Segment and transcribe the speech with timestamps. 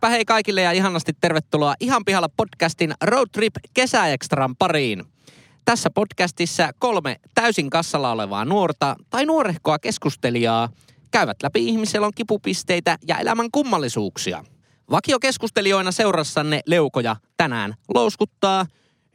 [0.00, 5.04] Heipä hei kaikille ja ihanasti tervetuloa Ihan pihalla podcastin Road Trip kesäekstran pariin.
[5.64, 10.68] Tässä podcastissa kolme täysin kassalla olevaa nuorta tai nuorehkoa keskustelijaa
[11.10, 14.44] käyvät läpi ihmiselon kipupisteitä ja elämän kummallisuuksia.
[14.90, 18.66] Vakiokeskustelijoina seurassanne leukoja tänään louskuttaa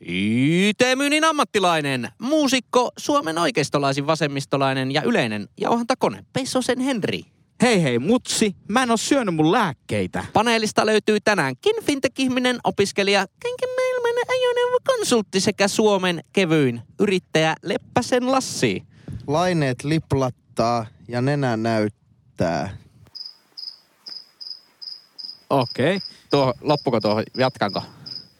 [0.01, 7.35] IT-myynnin ammattilainen, muusikko, Suomen oikeistolaisin vasemmistolainen ja yleinen jauhantakone Pesosen Henri.
[7.61, 10.25] Hei hei mutsi, mä en oo syönyt mun lääkkeitä.
[10.33, 18.83] Paneelista löytyy tänäänkin fintech-ihminen, opiskelija, kenkämäilmäinen ajoneuvokonsultti sekä Suomen kevyin yrittäjä Leppäsen Lassi.
[19.27, 22.77] Laineet liplattaa ja nenä näyttää.
[25.49, 25.95] Okei.
[25.95, 26.07] Okay.
[26.29, 27.81] Tuo, loppuko tuohon, jatkanko?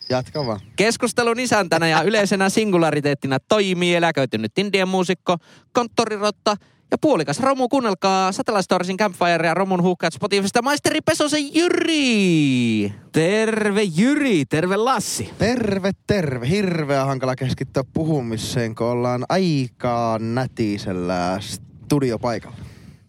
[0.09, 0.59] Jatka vaan.
[0.75, 5.37] Keskustelun isäntänä ja yleisenä singulariteettina toimii eläköitynyt indian muusikko,
[5.73, 6.55] konttorirotta
[6.91, 7.67] ja puolikas Romu.
[7.67, 12.93] Kuunnelkaa Satellite Storiesin Campfire ja Romun huuhkaat Spotifysta maisteri Pesosen Jyri.
[13.11, 15.33] Terve Jyri, terve Lassi.
[15.37, 16.49] Terve, terve.
[16.49, 22.57] Hirveä hankala keskittyä puhumiseen, kun ollaan aika nätisellä studiopaikalla.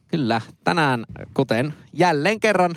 [0.08, 2.74] Kyllä, tänään kuten jälleen kerran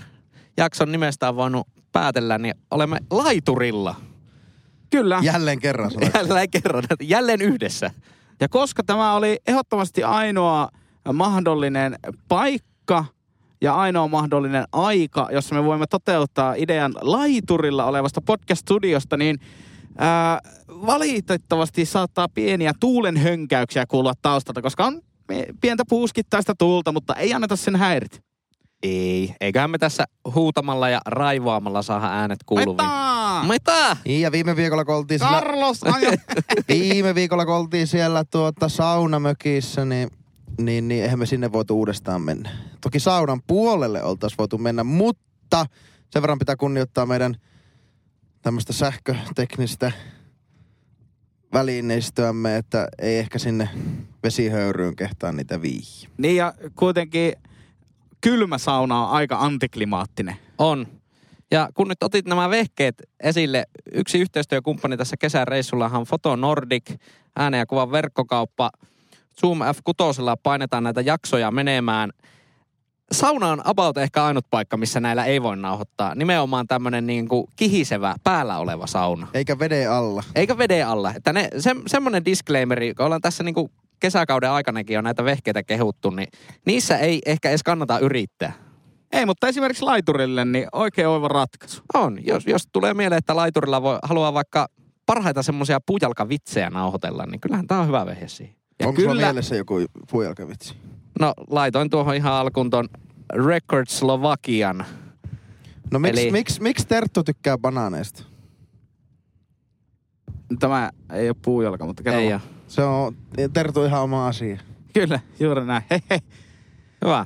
[0.57, 4.08] jakson nimestä on voinut päätellä, niin olemme laiturilla.
[4.89, 5.19] Kyllä.
[5.23, 5.91] Jälleen kerran.
[6.15, 7.91] Jälleen kerran, jälleen yhdessä.
[8.39, 10.69] Ja koska tämä oli ehdottomasti ainoa
[11.13, 11.95] mahdollinen
[12.27, 13.05] paikka
[13.61, 19.39] ja ainoa mahdollinen aika, jossa me voimme toteuttaa idean laiturilla olevasta podcast-studiosta, niin
[19.97, 25.01] ää, valitettavasti saattaa pieniä tuulen hönkäyksiä kuulua taustalta, koska on
[25.61, 28.28] pientä puuskittaista tuulta, mutta ei anneta sen häirit.
[28.83, 32.89] Ei, eiköhän me tässä huutamalla ja raivaamalla saada äänet kuuluviin.
[32.89, 33.47] Mitä?
[33.47, 33.97] Mitä?
[34.05, 35.81] Niin, ja viime viikolla kun oltiin siellä, Carlos,
[36.69, 40.09] viime viikolla kun oltiin siellä tuota saunamökissä, niin,
[40.61, 42.49] niin, niin eihän me sinne voitu uudestaan mennä.
[42.81, 45.65] Toki saunan puolelle oltaisiin voitu mennä, mutta
[46.09, 47.35] sen verran pitää kunnioittaa meidän
[48.41, 49.91] tämmöistä sähköteknistä
[51.53, 53.69] välineistöämme, että ei ehkä sinne
[54.23, 56.09] vesihöyryyn kehtaa niitä viiä.
[56.17, 57.33] Niin ja kuitenkin
[58.21, 60.35] kylmä sauna on aika antiklimaattinen.
[60.57, 60.87] On.
[61.51, 66.95] Ja kun nyt otit nämä vehkeet esille, yksi yhteistyökumppani tässä kesäreissullahan Foto Nordic,
[67.35, 68.71] äänen ja kuvan verkkokauppa.
[69.41, 72.09] Zoom F6 painetaan näitä jaksoja menemään.
[73.11, 76.15] Sauna on about ehkä ainut paikka, missä näillä ei voi nauhoittaa.
[76.15, 79.27] Nimenomaan tämmöinen niin kuin kihisevä, päällä oleva sauna.
[79.33, 80.23] Eikä veden alla.
[80.35, 81.13] Eikä veden alla.
[81.15, 85.63] Että ne, se, semmoinen disclaimeri, kun ollaan tässä niin kuin kesäkauden aikanakin on näitä vehkeitä
[85.63, 86.27] kehuttu, niin
[86.65, 88.53] niissä ei ehkä edes kannata yrittää.
[89.11, 91.81] Ei, mutta esimerkiksi laiturille niin oikein oiva ratkaisu.
[91.93, 92.25] On.
[92.25, 94.67] Jos, jos tulee mieleen, että laiturilla voi, haluaa vaikka
[95.05, 98.55] parhaita semmoisia pujalkavitsejä nauhoitella, niin kyllähän tämä on hyvä vehje siihen.
[98.79, 99.75] Ja Onko kyllä, mielessä joku
[100.11, 100.75] pujalkavitsi?
[101.19, 102.89] No laitoin tuohon ihan alkuun ton
[103.33, 104.85] Record Slovakian.
[105.91, 106.31] No miksi Eli...
[106.31, 108.23] miksi, miksi Terttu tykkää banaaneista?
[110.59, 112.19] Tämä ei ole puujalka, mutta kerro.
[112.19, 112.41] Ei ole.
[112.69, 113.15] Se on
[113.53, 114.57] Tertu ihan oma asia.
[114.93, 115.83] Kyllä, juuri näin.
[115.89, 116.19] Hei, hei.
[117.05, 117.25] Hyvä.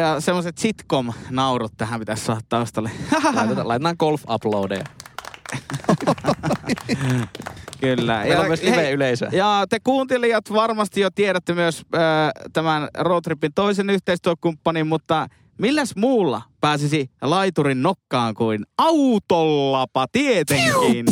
[0.00, 2.90] Ja semmoiset sitcom-naurut tähän pitäisi saada taustalle.
[3.34, 4.84] laitetaan, laitetaan golf-uploadeja.
[7.80, 8.18] Kyllä.
[8.18, 9.28] Meillä ja, on myös live-yleisö.
[9.32, 12.00] Ja te kuuntelijat varmasti jo tiedätte myös äh,
[12.52, 15.26] tämän Roadtripin toisen yhteistyökumppanin, mutta
[15.58, 21.06] milläs muulla pääsisi laiturin nokkaan kuin autollapa tietenkin?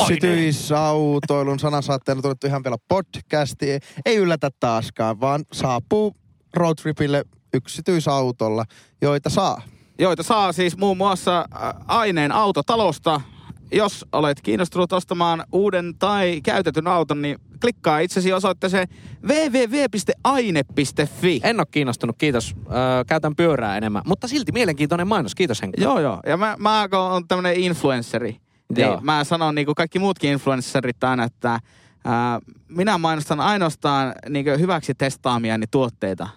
[0.00, 3.66] Yksityisautoilun sanasaatteena tunnettu ihan vielä podcasti.
[4.06, 6.16] Ei yllätä taaskaan, vaan saapuu
[6.54, 8.64] roadtripille yksityisautolla,
[9.02, 9.62] joita saa.
[9.98, 11.44] Joita saa siis muun muassa
[11.86, 13.20] aineen autotalosta.
[13.72, 18.88] Jos olet kiinnostunut ostamaan uuden tai käytetyn auton, niin klikkaa itsesi osoitteeseen
[19.28, 20.60] www.aine.fi.
[21.44, 22.54] En ole kiinnostunut, kiitos.
[22.66, 25.34] Öö, käytän pyörää enemmän, mutta silti mielenkiintoinen mainos.
[25.34, 25.82] Kiitos Henkka.
[25.82, 26.20] Joo, joo.
[26.26, 28.36] Ja mä, mä oon tämmönen influenceri.
[28.76, 31.60] Niin mä sanon niin kuin kaikki muutkin influencerit aina, että
[32.04, 36.28] ää, minä mainostan ainoastaan niin hyväksi testaamiani tuotteita.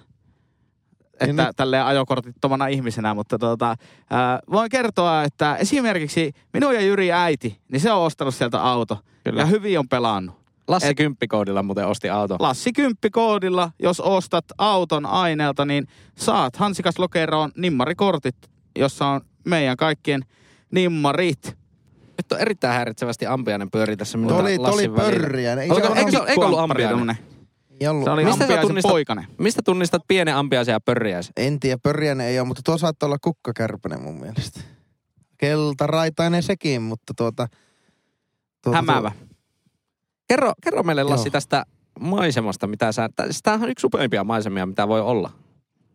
[1.14, 3.76] Että niin tälleen ajokortittomana ihmisenä, mutta tota,
[4.10, 9.00] ää, voin kertoa, että esimerkiksi minun ja Jyri äiti, niin se on ostanut sieltä auto.
[9.24, 9.42] Kyllä.
[9.42, 10.44] Ja hyvin on pelannut.
[10.68, 12.36] Lassi Et, kymppikoodilla muuten osti auto.
[12.40, 18.36] Lassi kymppikoodilla, jos ostat auton aineelta, niin saat Hansikas Lokeroon nimmarikortit,
[18.80, 20.26] jossa on meidän kaikkien
[20.72, 21.58] nimmarit.
[22.34, 25.54] On erittäin häiritsevästi ampiainen pyöri tässä minun Oli, oli pörriä.
[25.54, 27.18] Ei, Oliko, eikö, eikö, eikö ollut ampiainen?
[27.80, 29.26] Se oli mistä tunnistat, poikainen.
[29.38, 31.34] Mistä tunnistat pienen ampiaisen ja pörriäisen?
[31.38, 34.60] En tiedä, pörriäinen ei ole, mutta tuo saattaa olla kukkakärpänen mun mielestä.
[35.38, 37.48] Keltaraitainen sekin, mutta tuota...
[38.62, 39.12] tuota Hämäävä.
[39.12, 39.28] Tuo...
[40.28, 41.32] Kerro, kerro meille Lassi Joo.
[41.32, 41.66] tästä
[42.00, 43.10] maisemasta, mitä sä...
[43.44, 45.32] Tämä on yksi upeimpia maisemia, mitä voi olla.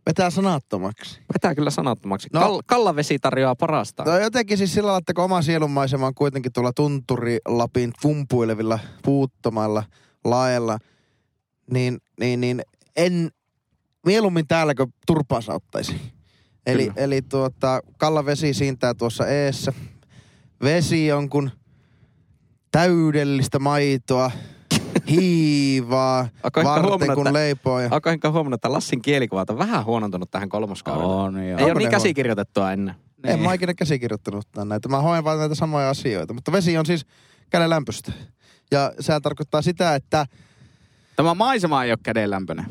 [0.08, 1.20] Vetää sanattomaksi.
[1.34, 2.28] Vetää kyllä sanattomaksi.
[2.32, 2.40] No.
[2.40, 4.04] Kal- kallavesi tarjoaa parasta.
[4.04, 7.92] No jotenkin siis sillä lailla, että kun oma sielunmaisema on kuitenkin tuolla Tunturi-Lapin
[9.02, 9.84] puuttomalla
[10.24, 10.78] laella,
[11.70, 12.62] niin, niin, niin
[12.96, 13.30] en
[14.06, 16.00] mieluummin täällä kuin turpaansa ottaisi.
[16.66, 16.94] Eli, Kyllä.
[16.96, 19.72] eli tuota, kallavesi siintää tuossa eessä.
[20.62, 21.50] Vesi jonkun
[22.70, 24.30] täydellistä maitoa,
[25.10, 26.28] hiivaa,
[26.64, 27.80] varten huomannut, kun leipoo.
[27.80, 27.88] Ja...
[27.92, 31.14] Onko ehkä huomannut, että Lassin kielikuvat on vähän huonontunut tähän kolmoskaudelle?
[31.14, 31.44] On, joo.
[31.44, 32.94] Ei Onko ole niin käsikirjoitettua ennen.
[33.24, 33.42] En Niin.
[33.48, 34.88] mä ikinä käsikirjoittanut näitä.
[34.88, 36.34] Mä hoen vaan näitä samoja asioita.
[36.34, 37.06] Mutta vesi on siis
[37.50, 38.12] käden lämpöstä.
[38.70, 40.26] Ja sehän tarkoittaa sitä, että
[41.16, 42.66] Tämä maisema ei ole kädenlämpöinen.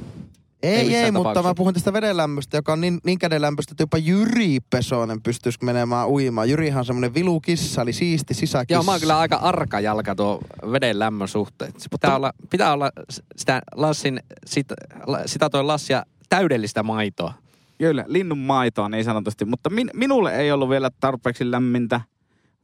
[0.63, 3.97] Ei, ei, missään mutta mä puhun tästä vedenlämmöstä, joka on niin, niin kädenlämpöistä, että jopa
[3.97, 6.49] Jyri Pesonen pystyisi menemään uimaan.
[6.49, 8.73] Jyrihan on semmoinen vilukissa, eli siisti sisäkissa.
[8.73, 10.39] Joo, mä oon kyllä aika arka jalka tuo
[10.71, 11.73] veden lämmön suhteen.
[11.77, 12.91] Se pitää, olla, pitää olla
[13.35, 14.75] sitä Lassin, sitä,
[15.25, 17.33] sitä toi Lassia täydellistä maitoa.
[17.77, 19.45] Kyllä, linnun maitoa niin sanotusti.
[19.45, 22.01] Mutta min, minulle ei ollut vielä tarpeeksi lämmintä,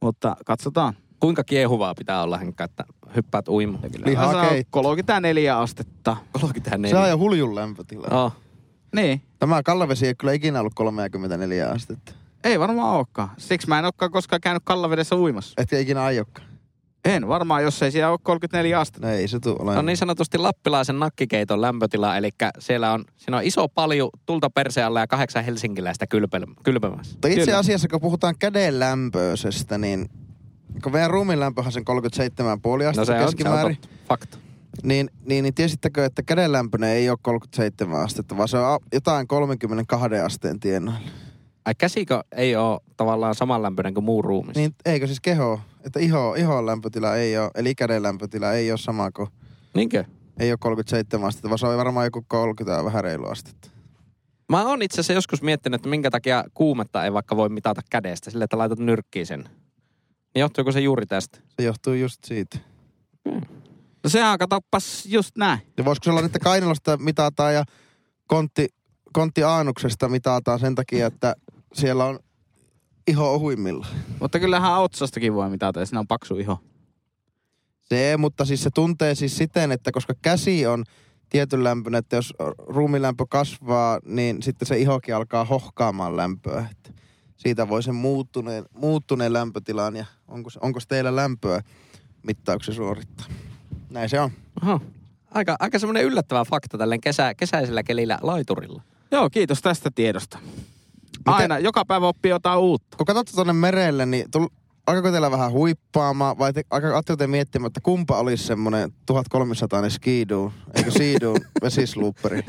[0.00, 0.94] mutta katsotaan.
[1.24, 2.84] Kuinka kiehuvaa pitää olla, Henkka, että
[3.16, 3.82] hyppäät uimaan?
[4.04, 4.70] Lihaa Mä sanon keitto.
[4.70, 6.16] 34 astetta.
[6.32, 6.90] 34.
[6.90, 8.24] Se on jo huljun lämpötila.
[8.24, 8.32] Oh.
[8.94, 9.22] Niin.
[9.38, 12.12] Tämä kallavesi ei kyllä ikinä ollut 34 astetta.
[12.44, 13.30] Ei varmaan olekaan.
[13.38, 15.54] Siksi mä en olekaan koskaan käynyt kallavedessä uimassa.
[15.62, 16.48] Etkä ikinä aiokkaan.
[17.04, 19.06] En varmaan, jos ei siellä ole 34 astetta.
[19.06, 19.86] No ei se tule On olemaan.
[19.86, 25.06] niin sanotusti lappilaisen nakkikeiton lämpötila, eli siellä on, siinä on iso paljon tulta persealla ja
[25.06, 26.06] kahdeksan helsinkiläistä
[26.62, 27.18] kylpemässä.
[27.28, 30.10] Itse asiassa, kun puhutaan käden lämpöisestä, niin
[30.82, 31.94] kun meidän ruumiin lämpöhän sen 37,5
[32.88, 33.88] astetta No se on, se on totta.
[34.08, 34.38] Fakta.
[34.82, 39.26] niin, niin, niin tiesittekö, että käden lämpöinen ei ole 37 astetta, vaan se on jotain
[39.28, 41.00] 32 asteen tienoilla.
[41.64, 44.56] Ai käsikö ei ole tavallaan samanlämpöinen kuin muu ruumis?
[44.56, 48.78] Niin eikö siis keho, että iho, ihon lämpötila ei ole, eli käden lämpötila ei ole
[48.78, 49.28] sama kuin,
[49.74, 50.04] Niinkö?
[50.38, 53.68] ei ole 37 astetta, vaan se on varmaan joku 30 ja vähän reilu astetta.
[54.48, 58.30] Mä oon itse asiassa joskus miettinyt, että minkä takia kuumetta ei vaikka voi mitata kädestä,
[58.30, 59.48] sillä että laitat nyrkkiin sen.
[60.34, 61.38] Niin johtuuko se juuri tästä?
[61.60, 62.58] Se johtuu just siitä.
[64.04, 65.58] No sehän katoppas just näin.
[65.76, 67.64] Ja voisiko se olla, että kainalosta mitataan ja
[68.26, 68.68] kontti,
[69.12, 71.34] kontti aanuksesta mitataan sen takia, että
[71.74, 72.18] siellä on
[73.06, 73.86] iho ohuimmilla.
[74.20, 76.58] Mutta kyllähän otsastakin voi mitata ja siinä on paksu iho.
[77.80, 80.84] Se, mutta siis se tuntee siis siten, että koska käsi on
[81.28, 86.68] tietyn lämpöinen, että jos ruumilämpö kasvaa, niin sitten se ihokin alkaa hohkaamaan lämpöä.
[86.70, 87.02] Että
[87.36, 91.62] siitä voi sen muuttuneen, muuttuneen lämpötilan ja onko, onko teillä lämpöä
[92.22, 93.26] mittauksen suorittaa.
[93.90, 94.30] Näin se on.
[94.62, 94.80] Oho.
[95.30, 98.82] Aika, aika semmoinen yllättävä fakta tälleen kesä, kesäisellä kelillä laiturilla.
[99.10, 100.38] Joo, kiitos tästä tiedosta.
[101.24, 102.96] Aina, joka päivä oppii jotain uutta.
[102.96, 104.46] Kun katsotte tuonne merelle, niin tull,
[104.86, 110.52] alkaako teillä vähän huippaamaan vai te, alkaako te miettimään, että kumpa olisi semmoinen 1300 skidoo,
[110.74, 112.44] eikö siidu vesisluupperi?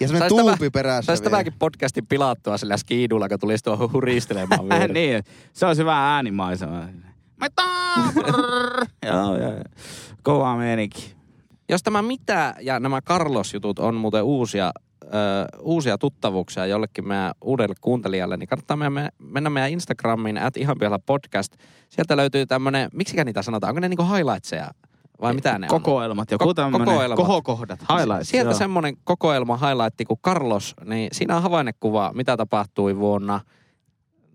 [0.00, 1.30] Ja semmoinen tuupi perässä Saisi vielä.
[1.30, 4.90] tämäkin podcastin pilattua sillä skiidulla, kun tulisi tuohon huristelemaan viereen.
[4.94, 6.84] niin, se on hyvä äänimaisema.
[7.40, 7.62] Mitä?
[9.06, 9.52] Joo, joo.
[10.22, 11.14] Kova meininki.
[11.68, 14.72] Jos tämä mitä ja nämä Carlos-jutut on muuten uusia,
[15.04, 15.08] ö,
[15.60, 20.98] uusia tuttavuuksia jollekin meidän uudelle kuuntelijalle, niin kannattaa meidän, mennä meidän Instagramiin, at ihan pihalla
[20.98, 21.52] podcast.
[21.88, 24.70] Sieltä löytyy tämmönen, miksikä niitä sanotaan, onko ne niinku highlightseja
[25.20, 25.82] vai mitä ne on?
[25.82, 27.16] Kokoelmat, joku Ko- kokoelmat.
[27.16, 28.28] kohokohdat, highlights.
[28.28, 28.58] Sieltä joo.
[28.58, 33.40] semmoinen kokoelma highlight kuin Carlos, niin siinä on havainnekuva, mitä tapahtui vuonna,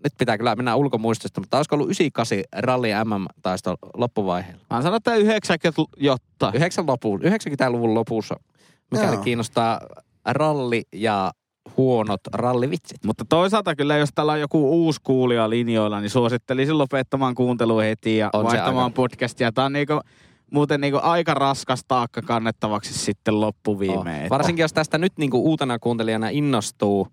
[0.04, 4.62] nyt pitää kyllä mennä ulkomuistosta, mutta olisiko ollut 98 ralli MM-taisto loppuvaiheella?
[4.70, 6.52] Mä sanon, että 90 jotta.
[6.54, 8.36] 9 lopu, 90-luvun lopussa,
[8.90, 9.22] mikäli Joo.
[9.22, 9.80] kiinnostaa
[10.24, 11.32] ralli ja
[11.76, 13.04] huonot rallivitsit.
[13.04, 18.16] Mutta toisaalta kyllä, jos täällä on joku uusi kuulija linjoilla, niin suosittelisin lopettamaan kuuntelua heti
[18.16, 19.52] ja On vaihtamaan podcastia.
[19.52, 20.00] Tämä on niinku,
[20.52, 24.24] muuten niinku aika raskas taakka kannettavaksi sitten loppuviimeen.
[24.24, 24.30] Oh.
[24.30, 27.08] Varsinkin jos tästä nyt niinku uutena kuuntelijana innostuu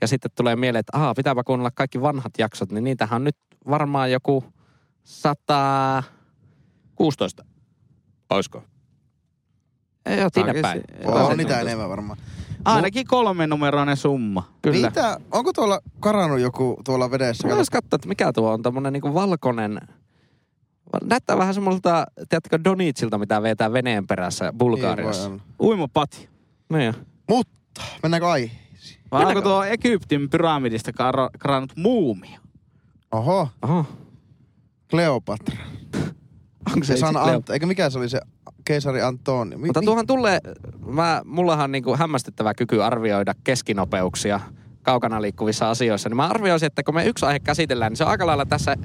[0.00, 3.36] ja sitten tulee mieleen, että aha, pitääpä kuunnella kaikki vanhat jaksot, niin niitähän on nyt
[3.68, 4.44] varmaan joku
[5.04, 7.44] 116.
[8.30, 8.62] Oisko?
[10.06, 10.82] Ei ole sinne Jotakin päin.
[11.02, 12.18] se- On niitä enemmän varmaan.
[12.64, 14.48] Ainakin kolmen numeroinen summa.
[14.62, 14.86] Kyllä.
[14.88, 17.48] Mitä, onko tuolla karannut joku tuolla vedessä?
[17.48, 19.78] Mä vois katsoa, että mikä tuo on tommonen niinku valkoinen.
[21.04, 25.28] Näyttää vähän semmoiselta, tiedättekö, Donitsilta, mitä vetää veneen perässä Niin voi Bulgariassa.
[25.28, 25.40] olla.
[25.60, 26.28] Uimapati.
[26.68, 26.94] Niin.
[27.28, 29.00] Mutta, mennäänkö aiheisiin?
[29.10, 32.38] Vai onko tuo Egyptin pyramidista kar- karannut muumio?
[33.12, 33.86] Oho, Oho.
[34.90, 35.56] Kleopatra.
[36.72, 38.20] Onko Se se San Ant- eikä mikä se oli se
[38.64, 39.56] keisari Antoni?
[39.56, 40.38] Mi- Mutta mi- tuohan tulee,
[40.86, 44.40] mä, mullahan on niinku hämmästyttävä kyky arvioida keskinopeuksia
[44.82, 46.08] kaukana liikkuvissa asioissa.
[46.08, 48.76] Niin mä arvioisin, että kun me yksi aihe käsitellään, niin se on aika lailla tässä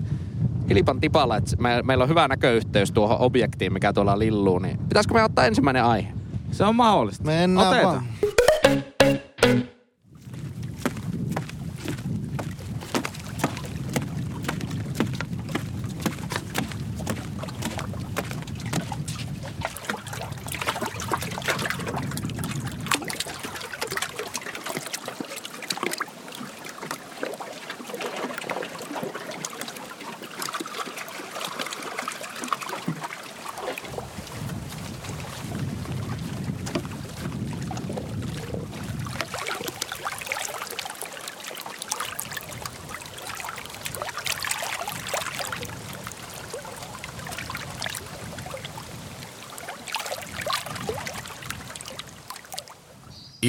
[0.70, 4.60] kilpan tipalla, että me, meillä on hyvä näköyhteys tuohon objektiin, mikä tuolla lilluu.
[4.60, 6.14] Niin pitäisikö me ottaa ensimmäinen aihe?
[6.52, 7.24] Se on mahdollista.
[7.24, 7.96] Mennään Otetaan.
[7.96, 8.06] vaan.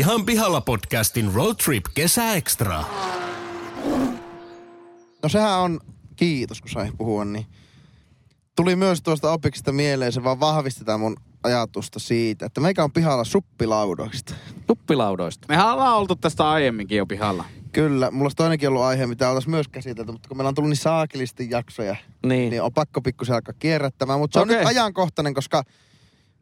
[0.01, 2.85] Ihan pihalla podcastin Road Trip Kesäekstra.
[5.23, 5.81] No sehän on,
[6.17, 7.47] kiitos kun sai puhua, niin
[8.57, 13.25] tuli myös tuosta opiksesta mieleen, se vaan vahvistetaan mun ajatusta siitä, että meikä on pihalla
[13.25, 14.35] suppilaudoista.
[14.67, 15.47] Suppilaudoista.
[15.49, 17.45] Mehän ollaan oltu tästä aiemminkin jo pihalla.
[17.73, 20.71] Kyllä, mulla olisi toinenkin ollut aihe, mitä oltaisiin myös käsitelty, mutta kun meillä on tullut
[20.71, 22.51] niin saakelisti jaksoja, Niin.
[22.51, 24.19] niin on pakko pikkusen alkaa kierrättämään.
[24.21, 24.57] Mutta se on Okei.
[24.59, 25.63] nyt ajankohtainen, koska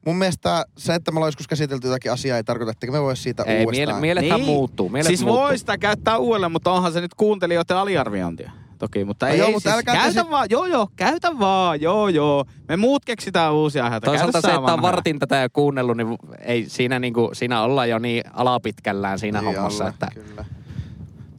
[0.06, 3.22] mun mielestä se, että me ollaan joskus käsitelty jotakin asiaa, ei tarkoita, että me voisi
[3.22, 4.00] siitä Ei, uudestaan.
[4.00, 4.88] miele, mielethän muuttuu.
[4.88, 5.42] Mielet siis muuttuu.
[5.42, 8.50] voi sitä käyttää uudelleen, mutta onhan se nyt kuuntelijoiden aliarviointia.
[8.78, 11.38] Toki, mutta No ei, joo, ei mutta siis, älkää käytä sit- vaan, joo joo, käytä
[11.38, 12.44] vaan, joo joo.
[12.68, 14.04] Me muut keksitään uusia aiheita.
[14.04, 17.88] Toisaalta Käytä se, että on vartin tätä jo kuunnellut, niin ei siinä, niinku, siinä ollaan
[17.88, 20.34] jo niin alapitkällään siinä Niin hommassa, olla, että Kyllä.
[20.34, 20.44] Tai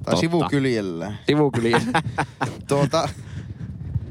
[0.05, 0.15] Totta.
[0.19, 1.17] sivukyljellään.
[1.27, 1.81] sivukyliä.
[2.67, 3.09] tuota,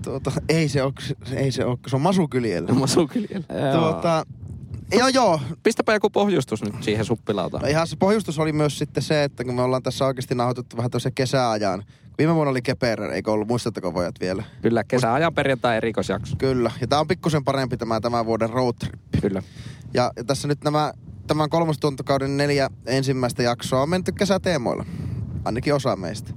[0.05, 0.93] tuota, ei se ole,
[1.33, 2.73] ei se ole, se on masukyljellä.
[2.73, 3.41] Masukyliä.
[3.73, 4.27] Tuota,
[4.93, 7.63] joo joo, Pistäpä joku pohjustus nyt siihen suppilautaan.
[7.63, 10.77] No ihan se pohjustus oli myös sitten se, että kun me ollaan tässä oikeasti nauhoitettu
[10.77, 11.85] vähän toisen kesäajan.
[12.19, 13.49] Viime vuonna oli Keperä, eikö ollut?
[13.49, 14.43] Muistatteko pojat vielä?
[14.63, 16.37] Kyllä, kesäajan perjantai erikoisjakso.
[16.37, 16.71] Kyllä.
[16.81, 19.23] Ja tää on pikkusen parempi tämä tämän vuoden road trip.
[19.23, 19.43] Kyllä.
[19.95, 20.93] Ja, ja tässä nyt nämä,
[21.27, 24.85] tämän kolmostuntakauden neljä ensimmäistä jaksoa on menty kesäteemoilla.
[25.45, 26.31] Ainakin osa meistä.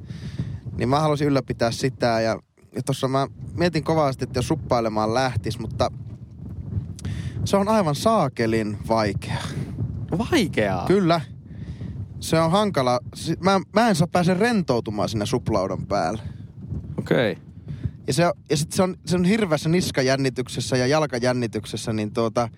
[0.78, 2.40] Niin mä haluaisin ylläpitää sitä ja,
[2.76, 5.92] ja tuossa mä mietin kovasti, että jos suppailemaan lähtis, mutta
[7.46, 9.42] se on aivan saakelin vaikea.
[10.32, 10.88] Vaikeaa.
[10.88, 11.22] Kyllä.
[12.20, 13.00] Se on hankala.
[13.40, 16.22] Mä, mä en saa pääse rentoutumaan sinne suplaudan päälle.
[16.98, 17.32] Okei.
[17.32, 17.44] Okay.
[18.08, 22.50] Ja, se, ja sit se on, se on hirveässä niskajännityksessä ja jalkajännityksessä, niin tuota,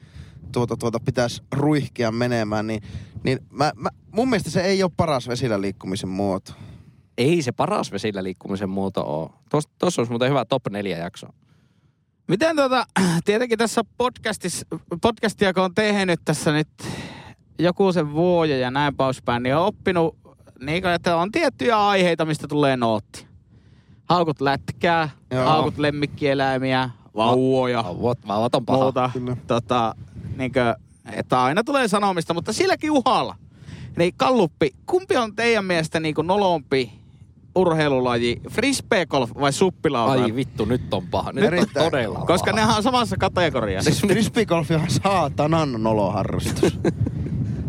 [0.52, 2.68] tuota, tuota pitäisi ruihkia menemään.
[2.68, 2.82] Niin,
[3.24, 6.54] niin mä, mä, mun mielestä se ei ole paras vesillä liikkumisen muoto.
[7.18, 9.30] Ei se paras vesillä liikkumisen muoto ole.
[9.50, 11.28] Tuossa tos olisi muuten hyvä top 4 jakso.
[12.34, 12.86] Miten tota,
[13.25, 14.66] tietenkin tässä podcastissa,
[15.02, 16.68] podcastia kun on tehnyt tässä nyt
[17.60, 20.18] joku sen vuoden ja näin poispäin, niin on oppinut,
[20.60, 23.28] niin kuin, että on tiettyjä aiheita, mistä tulee nootti.
[24.10, 25.46] Haukut lätkää, Joo.
[25.46, 28.84] haukut lemmikkieläimiä, vauvoja, Vauvat, vauvat on paha.
[28.84, 29.10] muuta.
[29.13, 29.38] Kyllä.
[29.48, 29.96] Tota,
[30.38, 30.75] niin kuin,
[31.12, 33.36] että aina tulee sanomista, mutta silläkin uhalla.
[33.98, 37.02] Niin Kalluppi, kumpi on teidän mielestä niin kuin nolompi
[37.55, 40.24] urheilulaji, frisbeegolf vai suppilauta?
[40.24, 41.31] Ai vittu, nyt on paha.
[41.31, 42.62] Nyt on todella Koska paha.
[42.62, 43.91] nehän on samassa kategoriassa.
[43.91, 46.79] Siis frisbeegolfi on saatanan noloharrastus.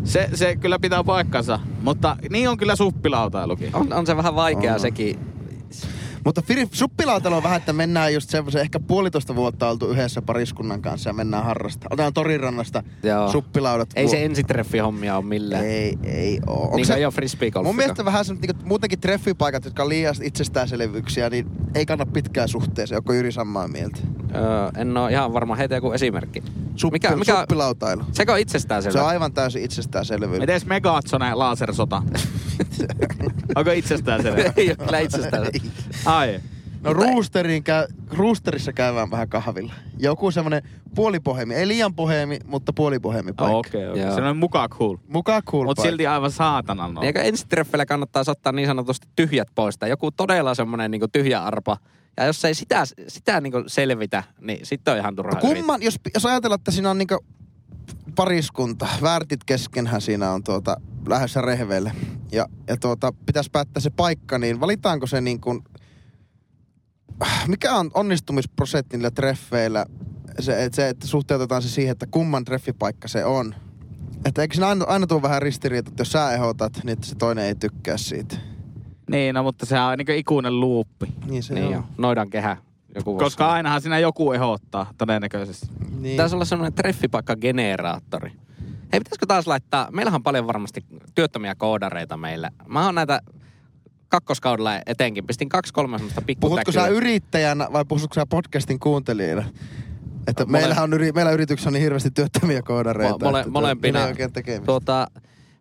[0.03, 3.69] Se, se kyllä pitää paikkansa, mutta niin on kyllä suppilautailukin.
[3.75, 4.79] On, on se vähän vaikeaa On.
[4.79, 5.19] sekin.
[6.25, 10.81] Mutta fir- suppilautailu on vähän, että mennään just semmoisen ehkä puolitoista vuotta oltu yhdessä pariskunnan
[10.81, 11.87] kanssa ja mennään harrastaa.
[11.91, 13.31] Otetaan torirannasta Joo.
[13.31, 13.89] suppilaudat.
[13.95, 15.65] Ei se vuo- ensitreffihommia ole millään.
[15.65, 16.63] Ei, ei oo.
[16.63, 17.67] Onko Niin se- ei ole frisbeegolfika.
[17.69, 22.47] Mun mielestä vähän semmoset niinku, muutenkin treffipaikat, jotka on liian itsestäänselvyyksiä, niin ei kanna pitkään
[22.49, 22.97] suhteeseen.
[22.99, 23.97] Onko Jyri samaa mieltä?
[24.35, 24.41] Öö,
[24.81, 25.55] en ole ihan varma.
[25.55, 26.43] Heitä joku esimerkki.
[26.75, 28.03] Suppi, mikä, mikä, Suppilautailu.
[28.11, 30.39] sekö on itsestään Se on aivan täysin itsestäänselvyys.
[30.39, 32.03] Mites Megatsone lasersota?
[33.55, 34.53] Onko itsestään selvä?
[34.57, 35.47] ei ole kyllä itsestään
[36.15, 36.39] Ai.
[36.81, 39.73] No roosteriin käy, roosterissa käydään vähän kahvilla.
[39.99, 40.63] Joku semmonen
[40.95, 41.55] puolipohemi.
[41.55, 43.57] Ei liian pohemi, mutta puolipohemi paikka.
[43.57, 44.01] Okei, okei.
[44.01, 44.15] Joo.
[44.15, 44.97] Se on mukaan cool.
[45.07, 45.89] Mukaan cool Mut paikka.
[45.89, 47.01] silti aivan saatanan no.
[47.01, 51.43] Niin eikö ensitreffeillä kannattaa ottaa niin sanotusti tyhjät pois tai joku todella semmonen niin tyhjä
[51.43, 51.77] arpa.
[52.17, 55.99] Ja jos ei sitä, sitä niin selvitä, niin sitten on ihan turha No kumman, jos,
[56.13, 57.25] jos ajatellaan, että siinä on niinku
[58.15, 61.91] pariskunta, väärtit keskenhän siinä on tuota, lähdössä rehveille.
[62.31, 65.63] Ja, ja tuota, pitäisi päättää se paikka, niin valitaanko se niin kuin,
[67.47, 69.85] mikä on onnistumisprosentti niillä treffeillä,
[70.39, 73.55] se, että, se, että suhteutetaan se siihen, että kumman treffipaikka se on.
[74.25, 77.15] Että eikö siinä aina, aina tule vähän ristiriita, että jos sä ehdotat, niin että se
[77.15, 78.35] toinen ei tykkää siitä.
[79.09, 81.13] Niin, no, mutta se on niinku ikuinen luuppi.
[81.25, 81.71] Niin se Niin on.
[81.73, 82.57] jo, noidan kehä.
[82.95, 83.53] Joku Koska sanoa.
[83.53, 85.67] ainahan siinä joku ehdottaa, todennäköisesti.
[85.89, 86.11] Niin.
[86.13, 88.31] Pitäisi olla semmoinen treffipaikkageneraattori.
[88.93, 92.51] Hei, pitäisikö taas laittaa, meillähän on paljon varmasti työttömiä koodareita meillä.
[92.67, 93.21] Mä oon näitä
[94.15, 99.43] kakkoskaudella etenkin, pistin kaksi kolme semmoista Puhutko sä yrittäjänä vai puhutko sä podcastin kuuntelijana?
[100.27, 103.25] Että Mole- meillähän on yri, meillä yrityksessä on niin hirveästi työttömiä koodareita.
[103.25, 104.03] Mo- mole- molempina.
[104.03, 104.65] oikein tekemistä.
[104.65, 105.07] Tuota,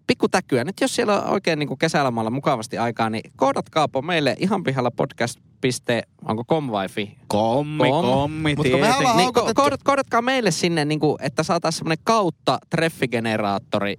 [0.07, 0.65] pikkutäkyä.
[0.65, 5.41] Nyt jos siellä on oikein niin kesälomalla mukavasti aikaa, niin koodatkaapa meille ihan pihalla podcast.
[6.25, 7.19] Onko com vai fi?
[7.27, 8.05] Kommi, Kom.
[8.05, 12.05] kommi, Mut kun me ollaan Niin, ko- koodatkaa meille sinne, niin kuin, että saataisiin semmoinen
[12.05, 13.97] kautta treffigeneraattori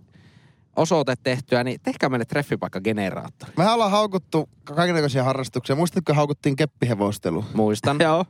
[0.76, 3.52] osoite tehtyä, niin tehkää meille treffipaikkageneraattori.
[3.58, 5.76] Mehän ollaan haukuttu kaikenlaisia harrastuksia.
[5.76, 7.46] Muistatko, haukuttiin keppihevostelua?
[7.54, 7.98] Muistan.
[8.00, 8.26] Joo.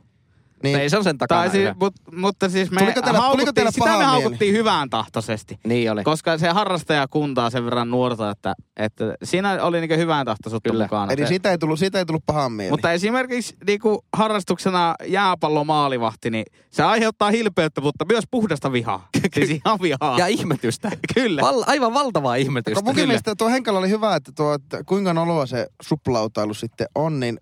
[0.62, 0.78] Niin.
[0.78, 1.40] Ei se on sen takana.
[1.40, 5.58] Tai siis, mut, mutta siis me tuliko teillä, tuliko teillä sitä me haukuttiin hyvään tahtoisesti.
[5.66, 6.04] Niin oli.
[6.04, 11.10] Koska se harrastajakunta on sen verran nuorta, että, että siinä oli niinku hyvään tahtoisuutta mukaan.
[11.10, 12.70] Eli siitä ei tullut, siitä ei tullut pahan mieli.
[12.70, 19.08] Mutta esimerkiksi niinku harrastuksena jääpallomaalivahti, niin se aiheuttaa hilpeyttä, mutta myös puhdasta vihaa.
[19.34, 20.18] siis ihan vihaa.
[20.18, 20.90] Ja ihmetystä.
[21.14, 21.42] Kyllä.
[21.42, 22.84] Val, aivan valtavaa ihmetystä.
[22.84, 27.20] Munkin mielestä tuo Henkalla oli hyvä, että, tuo, että kuinka noloa se suplautailu sitten on,
[27.20, 27.38] niin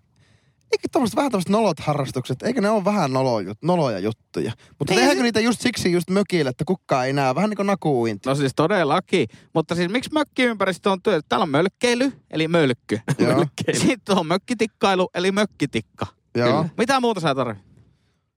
[0.71, 4.51] eikö tommoset vähän tämmöiset nolot harrastukset, eikö ne ole vähän nolo, noloja juttuja?
[4.79, 5.23] Mutta ei tehdäänkö se...
[5.23, 8.29] niitä just siksi just mökille, että kukaan ei näe, vähän niin kuin nakuuinti?
[8.29, 11.21] No siis todellakin, mutta siis miksi mökkiympäristö on työ?
[11.29, 12.99] Täällä on mölkkeily, eli mölkky.
[13.73, 16.07] Sitten on mökkitikkailu, eli mökkitikka.
[16.35, 16.65] Joo.
[16.77, 17.65] Mitä muuta sä tarvitset?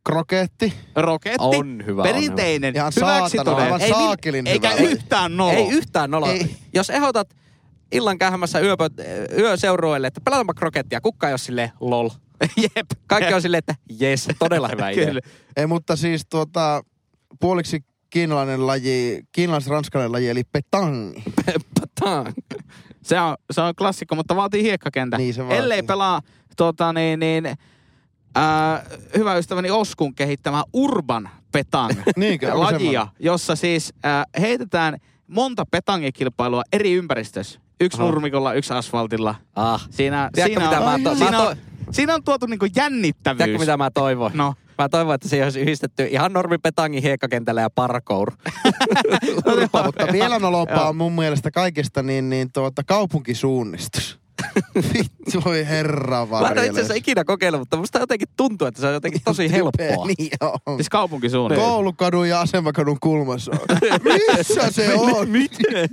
[0.07, 0.73] Kroketti.
[0.97, 1.39] Roketti.
[1.41, 2.03] On hyvä.
[2.03, 2.77] Perinteinen.
[2.77, 4.91] Ihan saatana, aivan ei, saakelin Eikä hyvä.
[4.91, 5.53] yhtään nolo.
[5.53, 6.27] Ei yhtään nolo.
[6.27, 6.57] Ei.
[6.75, 7.35] Jos ehdotat
[7.93, 8.91] illan käymässä yöpö,
[9.39, 12.09] yöseurueille, että pelataanpa krokettia, kukka ei ole silleen lol.
[12.63, 12.87] Jep.
[13.07, 15.07] Kaikki on silleen, että jes, todella hyvä idea.
[15.07, 15.21] Kyllä.
[15.57, 16.83] Ei, mutta siis tuota,
[17.41, 21.23] puoliksi kiinalainen laji, kiinalais-ranskalainen laji, eli petangi.
[21.81, 22.29] Petang.
[23.03, 25.17] Se on, se on klassikko, mutta vaatii hiekkakentä.
[25.17, 25.59] Niin se vaatii.
[25.59, 26.23] Ellei pelaa
[26.57, 27.45] tota, niin, niin,
[28.35, 28.85] ää,
[29.17, 32.03] hyvä ystäväni Oskun kehittämä Urban Petang
[32.53, 37.61] lajia, jossa siis ää, heitetään monta petangikilpailua eri ympäristössä.
[37.81, 38.07] Yksi Aha.
[38.11, 39.35] nurmikolla, yksi asfaltilla.
[39.57, 39.89] Ah.
[39.91, 41.57] Siinä, Tiedätkö, siinä, mitä on, mä to- siinä, on,
[41.91, 43.39] siinä on tuotu niinku jännittävyys.
[43.39, 44.31] Tiedätkö mitä mä toivon?
[44.35, 44.55] No.
[44.79, 48.33] Mä toivon, että siihen olisi yhdistetty ihan normi petangi hiekkakentällä ja parkour.
[49.85, 54.18] Mutta vielä nolompaa on mun mielestä kaikista niin, niin tuota, kaupunkisuunnistus.
[54.95, 58.87] Vittu, voi herra Mä en itse asiassa ikinä kokeillut, mutta musta jotenkin tuntuu, että se
[58.87, 60.07] on jotenkin tosi helppoa.
[60.19, 60.77] niin on.
[60.77, 61.69] Siis kaupunkisuunnittelu.
[61.69, 63.79] Koulukadun ja asemakadun kulmassa on.
[64.37, 65.29] Missä se on?
[65.29, 65.89] Miten?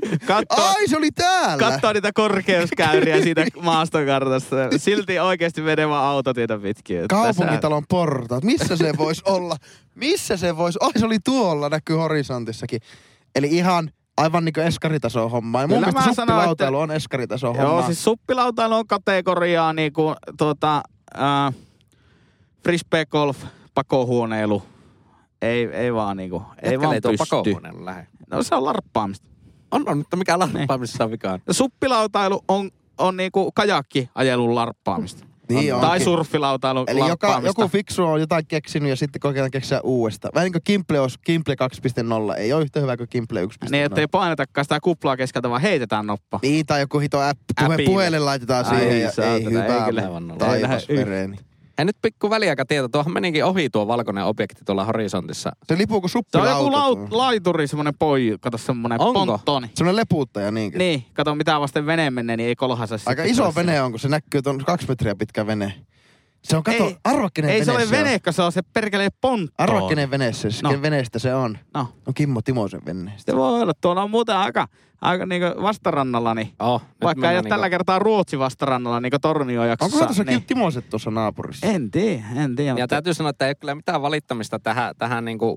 [0.50, 1.58] Ai, se oli täällä.
[1.58, 4.56] katsoo niitä korkeuskäyriä siitä maastokartasta.
[4.78, 7.08] Silti oikeasti menevä autotietä pitkin.
[7.08, 8.44] Kaupunkitalon portaat.
[8.44, 9.56] Missä se voisi olla?
[9.96, 10.80] Missä se voisi?
[10.82, 12.80] Ai, se oli tuolla, näkyy horisontissakin.
[13.36, 15.62] Eli ihan aivan niin kuin eskaritason homma.
[15.62, 17.80] Ja mun Kyllä mielestä suppilautailu että- on eskaritason Tässä, homma.
[17.80, 20.84] joo, siis suppilautailu on kategoriaa niinku tuota,
[21.20, 21.54] äh,
[22.64, 24.64] frisbee golf, pakohuoneilu.
[25.42, 27.84] Ei, ei vaan niinku, ei vaan ei tuo pysty.
[27.86, 28.08] lähde.
[28.32, 29.28] No se on larppaamista.
[29.72, 31.42] On, on, mutta mikä larppaamissa on vikaan?
[31.52, 35.26] Suppilautailu on, on niinku kajakkiajelun larppaamista.
[35.50, 36.04] Niin tai onkin.
[36.06, 40.32] surffilautailu Eli joka, joku fiksu on jotain keksinyt ja sitten kokeillaan keksiä uudestaan.
[40.36, 41.56] Vähän niin kuin Kimple, olisi, Kimple
[42.34, 43.48] 2.0 ei ole yhtä hyvä kuin Kimple 1.0.
[43.70, 46.40] Niin, ettei painetakaan sitä kuplaa keskeltä, vaan heitetään noppa.
[46.42, 47.40] Niin, tai joku hito app,
[47.86, 49.86] puhelin laitetaan Ai siihen ja saatana, ei ei hyvä.
[49.86, 50.04] kyllä.
[50.38, 51.55] Taivas Ei.
[51.78, 52.88] Ja nyt pikku väliaikatieto.
[52.88, 55.52] Tuohon menikin ohi tuo valkoinen objekti tuolla horisontissa.
[55.68, 57.08] Se lipuu kuin Se on joku lau, tuo.
[57.12, 59.26] laituri, semmonen poi, kato semmonen Onko?
[59.26, 59.70] ponttoni.
[59.74, 60.78] Semmoinen lepuuttaja niinkö?
[60.78, 64.08] Niin, kato mitä vasten vene menee, niin ei kolhasa Aika iso vene on, kun se
[64.08, 65.74] näkyy tuon kaksi metriä pitkä vene.
[66.46, 69.54] Se on, kato, Ei- arvakkinen Ei vene se ole venekka, se on se perkelee pontto.
[69.58, 70.72] Arvakkinen vene se, No.
[70.72, 70.82] no.
[70.82, 71.58] veneestä se on.
[71.74, 73.14] No, On Kimmo Timosen vene.
[73.18, 73.74] se voi olla.
[73.82, 74.68] Tuolla on muuten aika,
[75.02, 79.22] aika niinku vastarannalla, niin Oh, vaikka ei ole niinku- tällä kertaa Ruotsi vastarannalla, niin kuin
[79.22, 79.96] Tornio-jaksossa.
[79.96, 80.44] Onko tuossa niin.
[80.46, 81.68] Timoset tuossa naapurissa?
[81.68, 82.70] En tiedä, en tiedä.
[82.70, 85.56] Ja mutta- täytyy sanoa, että ei ole kyllä mitään valittamista tähän, tähän niin kuin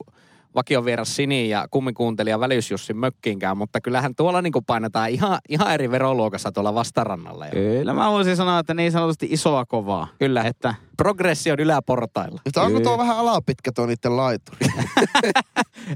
[0.55, 6.53] vakiovieras Sini ja kummikuuntelija Väliysjussin mökkiinkään, mutta kyllähän tuolla niin painetaan ihan, ihan eri veroluokassa
[6.53, 7.47] tuolla vastarannalla.
[7.47, 7.53] jo.
[7.53, 10.09] Kyllä mä voisin sanoa, että niin sanotusti isoa kovaa.
[10.19, 10.43] Kyllä.
[10.43, 12.41] Että Progression yläportailla.
[12.45, 14.59] Mutta onko tuo vähän alapitkä tuo niiden laituri?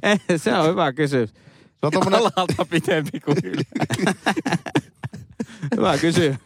[0.02, 1.30] eh, se on hyvä kysymys.
[1.30, 2.20] Se on tommonen...
[2.20, 3.62] Alalta pitempi kuin yli.
[5.76, 6.38] Hyvä kysymys.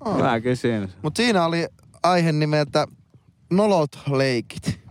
[0.00, 0.16] On.
[0.16, 0.90] hyvä kysymys.
[1.02, 1.66] Mut siinä oli
[2.02, 2.86] aihe nimeltä
[3.50, 4.81] nolot leikit.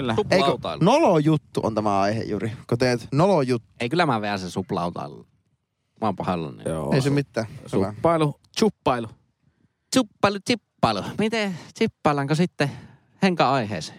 [0.00, 0.14] Kyllä.
[0.30, 2.52] Eikö, nolo juttu on tämä aihe, Juri.
[2.68, 5.26] Kun teet nolo juttu, Ei kyllä mä veän sen suplautailu.
[6.00, 6.62] Mä oon pahallani.
[6.66, 6.92] Joo.
[6.94, 7.46] ei se mitään.
[7.66, 9.08] Suppailu, chuppailu.
[9.94, 11.02] Chuppailu, chippailu.
[11.18, 12.70] Miten chippaillaanko sitten
[13.22, 13.98] henka aiheeseen?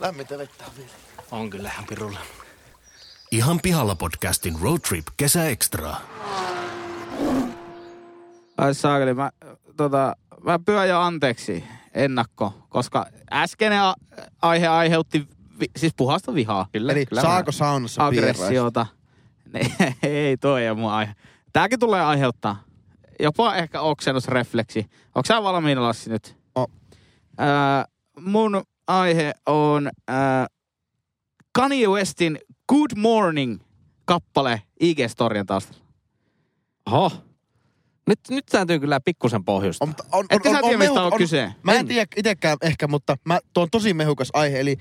[0.00, 1.09] Lämmintä vettä on vielä.
[1.30, 2.18] On kyllä ihan pirulla.
[3.30, 5.94] Ihan pihalla podcastin Road Trip Kesäekstra.
[8.58, 9.30] Ai saakeli, mä,
[9.76, 11.64] tota, mä pyydän jo anteeksi
[11.94, 13.94] ennakko, koska äskeinen a-
[14.42, 15.28] aihe aiheutti
[15.60, 16.66] vi, siis puhasta vihaa.
[16.72, 18.86] Kyllä, Eli kyllä saako saunassa aggressiota.
[19.52, 19.60] Ne,
[20.02, 21.14] ei toi ei mun aihe.
[21.52, 22.62] Tääkin tulee aiheuttaa
[23.20, 24.86] jopa ehkä oksennusrefleksi.
[25.14, 26.36] Onko sä valmiina Lassi nyt?
[26.58, 26.62] O.
[27.40, 27.46] Öö,
[28.20, 30.16] mun aihe on öö,
[31.52, 33.60] Kanye Westin Good Morning
[34.04, 35.84] kappale IG-storien taustalla.
[36.86, 37.12] Oho.
[38.06, 39.88] Nyt, nyt täytyy kyllä pikkusen pohjustaa.
[39.88, 41.52] On, on, Etkö sä tiedä, mistä on mehu- kyse?
[41.62, 41.86] Mä en En.
[41.86, 44.60] tiedä itekään ehkä, mutta mä, tuo on tosi mehukas aihe.
[44.60, 44.76] Eli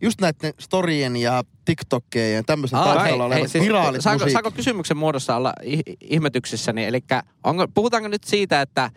[0.00, 4.32] just näiden storien ja TikTokkeen ja tämmöisen Aa, taustalla olevat siis viraalit saako, musiikki.
[4.32, 6.84] saako kysymyksen muodossa olla ih- ihmetyksissäni?
[6.84, 7.00] Eli
[7.44, 8.90] onko, puhutaanko nyt siitä, että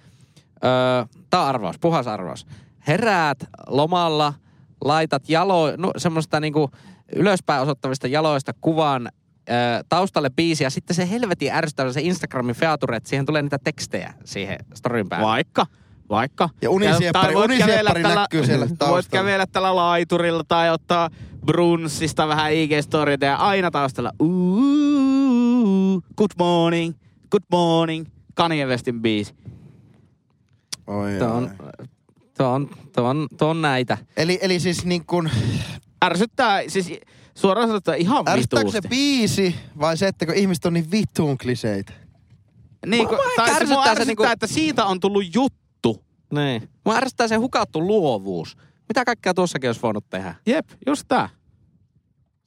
[0.63, 2.47] öö, tämä on arvaus, puhas arvaus.
[2.87, 3.37] Heräät
[3.67, 4.33] lomalla,
[4.83, 6.71] laitat jalo, no, semmoista niinku
[7.15, 9.09] ylöspäin osoittavista jaloista kuvan
[9.49, 9.55] öö,
[9.89, 14.13] taustalle biisi ja sitten se helvetin ärsyttävä se Instagramin feature, että siihen tulee niitä tekstejä
[14.25, 15.27] siihen storin päälle.
[15.27, 15.65] Vaikka.
[16.09, 16.49] Vaikka.
[16.61, 19.23] Ja unisieppari- voit unisieppari kävellä näkyy siellä Voit taustalla.
[19.23, 21.09] kävellä tällä laiturilla tai ottaa
[21.45, 26.95] brunssista vähän IG-storyta ja aina taustalla Ooh, good morning,
[27.31, 29.35] good morning, Kanye Westin biisi.
[30.87, 31.49] Oi, Tuo on,
[32.37, 33.97] tuo on, tuo on, tuo on näitä.
[34.17, 35.29] Eli, eli siis niin kuin,
[36.05, 36.91] Ärsyttää, siis
[37.35, 38.87] suoraan sanottuna ihan ärsyttääkö se vituusti.
[38.89, 41.93] biisi vai se, että kun ihmiset on niin vittuun kliseitä?
[42.85, 46.03] Niin, Mua- mua tai se mua ärsyttää se ärsyttää, niinku- että siitä on tullut juttu.
[46.33, 46.69] Niin.
[46.85, 48.57] Mua ärsyttää se hukattu luovuus.
[48.89, 50.35] Mitä kaikkea tuossakin olisi voinut tehdä?
[50.45, 51.29] Jep, just tää.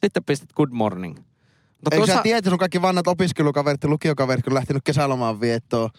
[0.05, 1.17] Sitten pistit good morning.
[1.17, 5.91] Mutta Eikö sä tiedä, että sun kaikki vanhat opiskelukaverit ja lukiokaverit, kun lähtenyt kesälomaan viettoon,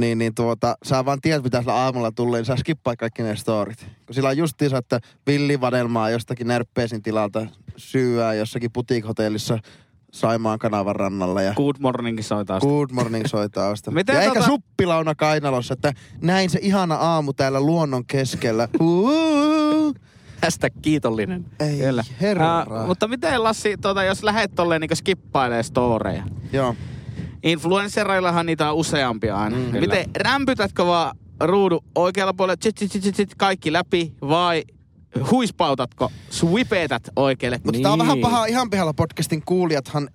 [0.00, 3.36] niin, niin tuota, sä vaan tiedät, mitä sillä aamulla tulee, niin sä skippaat kaikki ne
[3.36, 3.86] storit.
[4.06, 9.58] Kun sillä on justiinsa, että villivadelmaa jostakin närppeesin tilalta syyää jossakin putiikhotellissa
[10.12, 12.62] Saimaan kanavan rannalla ja Good morning soi taas.
[12.62, 13.90] Good morning soi tausta.
[14.00, 18.68] Miten ja eikä tota- suppilauna kainalossa, että näin se ihana aamu täällä luonnon keskellä.
[20.40, 21.44] Tästä kiitollinen.
[21.60, 22.04] Ei, Kyllä.
[22.20, 22.62] herra.
[22.62, 26.22] Uh, mutta miten Lassi, tuota, jos lähet tolleen niin skippailee storeja?
[26.52, 26.76] Joo.
[27.42, 29.56] Influencereillahan niitä on useampia aina.
[29.56, 29.80] Mm, kyllä.
[29.80, 34.64] miten rämpytätkö vaan ruudu oikealla puolella tsit, tsit, tsit, tsit, kaikki läpi vai
[35.30, 37.56] huispautatko, swipeetät oikealle?
[37.56, 37.82] Mutta Niin.
[37.82, 40.08] tää on vähän paha ihan pihalla podcastin kuulijathan,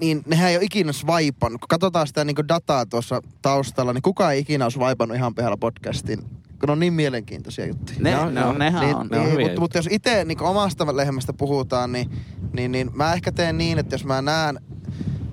[0.00, 1.60] niin nehän ei ole ikinä swipannut.
[1.60, 5.56] Kun katsotaan sitä niin dataa tuossa taustalla, niin kukaan ei ikinä ole swipannut ihan pihalla
[5.56, 6.18] podcastin.
[6.60, 7.98] Kun ne on niin mielenkiintoisia juttuja.
[8.00, 8.48] Ne, ne, joo.
[8.48, 9.08] on, nehän niin, on.
[9.10, 12.10] ne on niin, hyviä mutta, mutta jos itse niin omasta lehmästä puhutaan, niin,
[12.52, 14.60] niin, niin mä ehkä teen niin, että jos mä näen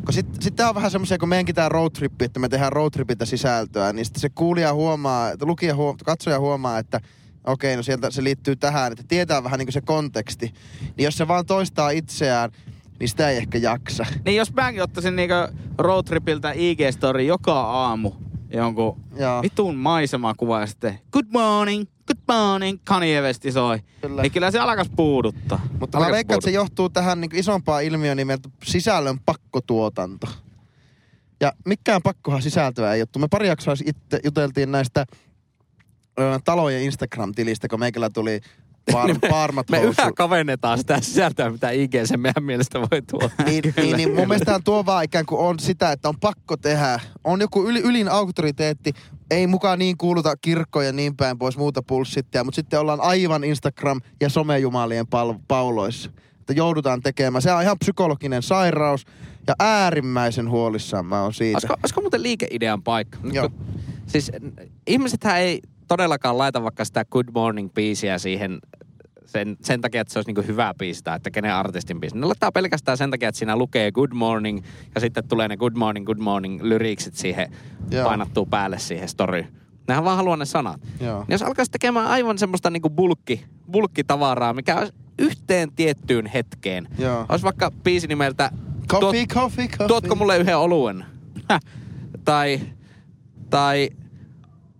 [0.10, 3.26] kun sitten sit tää on vähän semmoisia, kun meidänkin tää roadtrippi, että me tehdään roadtripiltä
[3.26, 7.02] sisältöä, niin sitten se kuulija huomaa, että lukija huomaa, katsoja huomaa, että
[7.44, 10.54] okei, no sieltä se liittyy tähän, että tietää vähän niin kuin se konteksti.
[10.98, 12.52] Niin jos se vaan toistaa itseään,
[13.00, 14.06] niin sitä ei ehkä jaksa.
[14.26, 15.34] Niin jos mäkin ottaisin niinku
[15.78, 18.12] roadtripiltä IG-story joka aamu
[18.54, 19.42] jonkun Joo.
[19.42, 23.80] vitun maisemakuva ja sitten good morning, good morning, Kanye West soi.
[24.02, 24.22] Kyllä.
[24.22, 25.62] Niin kyllä se alkas puuduttaa.
[25.80, 30.28] Mutta mä veikkaan, että se johtuu tähän niin isompaan ilmiöön nimeltä sisällön pakkotuotanto.
[31.40, 33.20] Ja mikään pakkohan sisältöä ei juttu.
[33.20, 35.06] Me pari jaksoa itse juteltiin näistä
[36.20, 38.42] ö, talojen Instagram-tilistä, kun meikällä tuli
[38.92, 40.02] par, parmat Me housu.
[40.02, 43.30] yhä kavennetaan sitä sisältöä, mitä IG sen meidän mielestä voi tuoda.
[43.46, 47.00] Niin, niin, niin mun mielestähän tuo vaan ikään kuin on sitä, että on pakko tehdä.
[47.24, 48.94] On joku yli, ylin auktoriteetti,
[49.32, 53.42] ei mukaan niin kuuluta kirkkoja ja niin päin pois muuta pulssittia, mutta sitten ollaan aivan
[53.44, 56.12] Instagram- ja somejumalien pal- pauloissa.
[56.40, 57.42] Että joudutaan tekemään.
[57.42, 59.06] Se on ihan psykologinen sairaus
[59.48, 61.56] ja äärimmäisen huolissaan mä oon siitä.
[61.58, 63.18] Olisiko, olisiko muuten liikeidean paikka?
[63.32, 63.50] Joo.
[64.08, 64.32] Siis
[64.88, 68.60] ihmisethän ei todellakaan laita vaikka sitä Good Morning-biisiä siihen
[69.26, 72.18] sen, sen takia, että se olisi niinku hyvä biisi tai että kenen artistin biisi.
[72.18, 74.64] Ne laittaa pelkästään sen takia, että siinä lukee Good Morning
[74.96, 77.52] ja sitten tulee ne Good Morning, Good Morning lyriksit siihen,
[77.92, 78.06] Joo.
[78.06, 79.48] painattuu päälle siihen storyyn.
[79.88, 80.82] Nehän vaan haluaa ne sanat.
[81.02, 81.20] Joo.
[81.20, 86.88] Niin jos alkaisi tekemään aivan semmoista niinku bulkki, bulkkitavaraa, mikä olisi yhteen tiettyyn hetkeen.
[86.98, 87.26] Joo.
[87.30, 88.52] Olisi vaikka biisi nimeltä
[88.90, 89.88] Coffee, coffee, coffee.
[89.88, 91.06] Tuotko mulle yhden oluen?
[92.26, 92.60] tai,
[93.50, 93.90] tai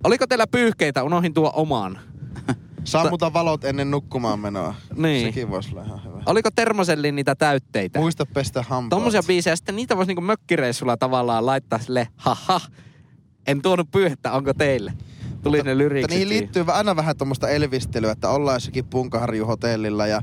[0.04, 1.04] oliko teillä pyyhkeitä?
[1.04, 2.00] Unohin tuo omaan.
[2.84, 4.76] Sammuta valot ennen nukkumaan menoa.
[4.96, 5.28] Niin.
[5.28, 6.24] Sekin voisi olla ihan hyvä.
[6.26, 8.00] Oliko termosellin niitä täytteitä?
[8.00, 8.90] Muista pestä hampaat.
[8.90, 9.56] Tommosia biisejä.
[9.56, 12.62] Sitten niitä voisi niinku mökkireissulla tavallaan laittaa sille, haha,
[13.48, 14.94] en tuonut pyyhettä, onko teille?
[15.44, 16.12] Tuli ne Mutta lyriksit.
[16.12, 20.22] niihin liittyy aina vähän tuommoista elvistelyä, että ollaan jossakin Punkaharju-hotellilla ja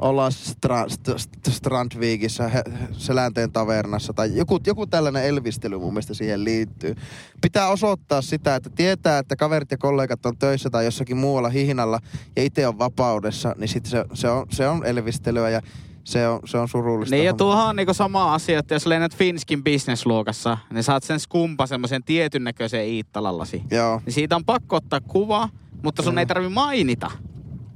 [0.00, 6.14] ollaan Stra- St- St- Strandvikissä, he- Selänteen tavernassa tai joku, joku tällainen elvistely mun mielestä
[6.14, 6.94] siihen liittyy.
[7.40, 12.00] Pitää osoittaa sitä, että tietää, että kaverit ja kollegat on töissä tai jossakin muualla hihnalla
[12.36, 15.60] ja itse on vapaudessa, niin sit se, se, on, se on elvistelyä ja
[16.04, 17.14] se on, se on surullista.
[17.16, 21.20] Niin ja tuohon on niinku sama asia, että jos lennät Finskin business-luokassa, niin saat sen
[21.20, 23.62] skumpa semmoisen tietyn näköisen iittalallasi.
[23.70, 24.00] Joo.
[24.06, 25.48] Niin siitä on pakko ottaa kuva,
[25.82, 26.20] mutta sun Kyllä.
[26.20, 27.10] ei tarvi mainita,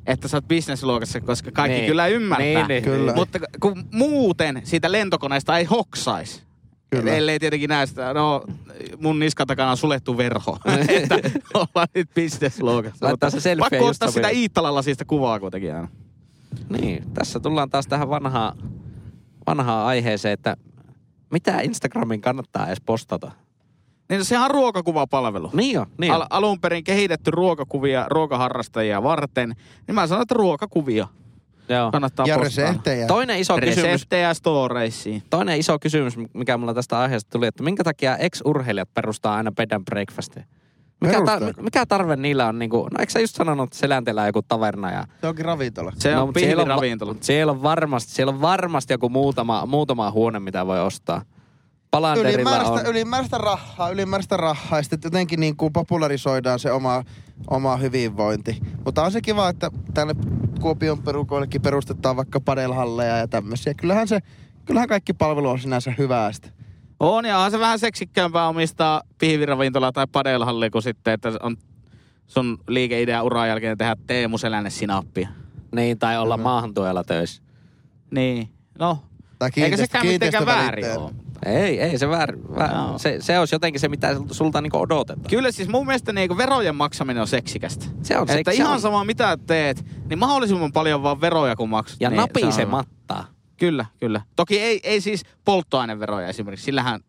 [0.07, 1.87] että sä oot business-luokassa, koska kaikki Niin.
[1.87, 2.47] kyllä ymmärtää.
[2.47, 3.13] Niin, niin, Kyllä.
[3.13, 3.15] niin.
[3.15, 6.43] Mutta kun muuten siitä lentokoneesta ei hoksais.
[6.91, 7.13] Kyllä.
[7.15, 8.45] Ellei tietenkin näe sitä, no
[9.01, 10.59] mun niskan takana on suljettu verho.
[10.89, 11.19] että
[11.55, 13.07] ollaan nyt business-luokassa.
[13.07, 14.41] Laittaa se selfie Pakko ottaa sitä sopivasti.
[14.41, 15.89] Iittalallasista kuvaa kuitenkin aina.
[16.69, 18.57] Niin, tässä tullaan taas tähän vanhaan,
[19.47, 20.57] vanhaan aiheeseen, että
[21.31, 23.31] mitä Instagramin kannattaa edes postata.
[24.09, 25.51] Niin no sehän on ruokakuvapalvelu.
[25.53, 26.15] Niin jo, niin jo.
[26.15, 29.55] Al- alun perin kehitetty ruokakuvia ruokaharrastajia varten,
[29.87, 31.09] niin mä sanon, että ruokakuvia.
[31.69, 31.91] Joo.
[31.93, 32.65] Kannattaa Ja postaa.
[32.65, 33.07] reseptejä.
[33.07, 35.23] Toinen iso kysymys, Reseptejä storeisiin.
[35.31, 39.71] toinen iso kysymys, mikä mulla tästä aiheesta tuli, että minkä takia ex-urheilijat perustaa aina bed
[39.73, 40.45] and breakfastia?
[41.01, 42.59] Mikä, ta- mikä tarve niillä on?
[42.59, 45.93] Niinku, no eikö sä just sanonut, että selänteellä joku taverna ja Se onkin ravintola.
[45.97, 50.41] Se on mut siellä on, siellä on varmasti, siellä on varmasti joku muutama, muutama huone,
[50.41, 51.23] mitä voi ostaa.
[51.95, 52.87] Palanderilla Ylimääräistä, on.
[52.87, 57.05] ylimääräistä rahaa, ylimääräistä rahaa ja sitten jotenkin niin kuin popularisoidaan se oma,
[57.51, 58.61] oma hyvinvointi.
[58.85, 60.15] Mutta on se kiva, että tänne
[60.61, 63.75] Kuopion perukoillekin perustetaan vaikka padelhalleja ja tämmöisiä.
[63.75, 64.19] Kyllähän se,
[64.65, 66.53] kyllähän kaikki palvelu on sinänsä hyvää sitten.
[67.01, 71.57] On, ja on se vähän seksikkäämpää omistaa pihviravintola tai padelhalli kuin sitten, että on
[72.27, 75.29] sun liikeidea uran jälkeen tehdä Teemu Selänne sinappia.
[75.75, 77.43] Niin, tai olla maahantuojalla töissä.
[78.11, 78.99] Niin, no.
[79.55, 81.11] Tai Eikä sekään mitenkään väärin ole.
[81.47, 82.75] Ei, ei se väär, väär.
[82.75, 82.99] Joo.
[82.99, 85.27] Se, se olisi jotenkin se, mitä sulta niinku odotetaan.
[85.31, 87.87] Kyllä siis mun mielestä niinku verojen maksaminen on seksikästä.
[88.03, 91.57] Se on Että seksi- ihan se on- sama mitä teet, niin mahdollisimman paljon vaan veroja
[91.57, 91.97] kun maksat.
[92.01, 93.25] Ja niin se on napisematta.
[93.57, 94.21] Kyllä, kyllä.
[94.37, 96.65] Toki ei, ei siis polttoaineveroja esimerkiksi.
[96.65, 97.01] Sillähän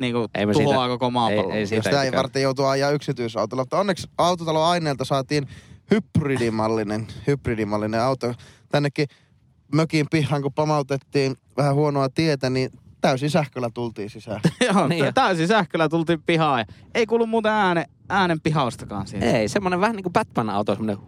[0.00, 1.52] niinku Ei tuhoaa siitä- koko maapallon.
[1.52, 3.62] ei- ei siitä- Sitä ei varten joutua ajaa yksityisautolla.
[3.62, 5.48] Mutta onneksi autotalon aineelta saatiin
[5.90, 8.34] hybridimallinen, hybridimallinen auto.
[8.68, 9.06] Tännekin
[9.74, 14.40] mökin pihaan, kun pamautettiin vähän huonoa tietä, niin täysin sähköllä tultiin sisään.
[14.74, 15.02] Joo, Niin.
[15.02, 16.58] niin täysin sähköllä tultiin pihaan.
[16.58, 19.26] Ja ei kuulu muuten äänen, äänen pihaustakaan siitä.
[19.26, 20.98] Ei, semmonen vähän niinku Batman-auto, semmonen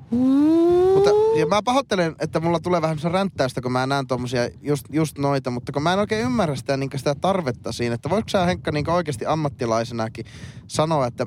[0.94, 4.87] mutta, ja mä pahoittelen, että mulla tulee vähän semmoista ränttäystä, kun mä näen tommosia just,
[4.92, 8.29] just noita, mutta kun mä en oikein ymmärrä sitä, niin sitä tarvetta siinä, että voiko
[8.29, 10.26] sä Henkka niin oikeasti ammattilaisenakin
[10.66, 11.26] sanoa, että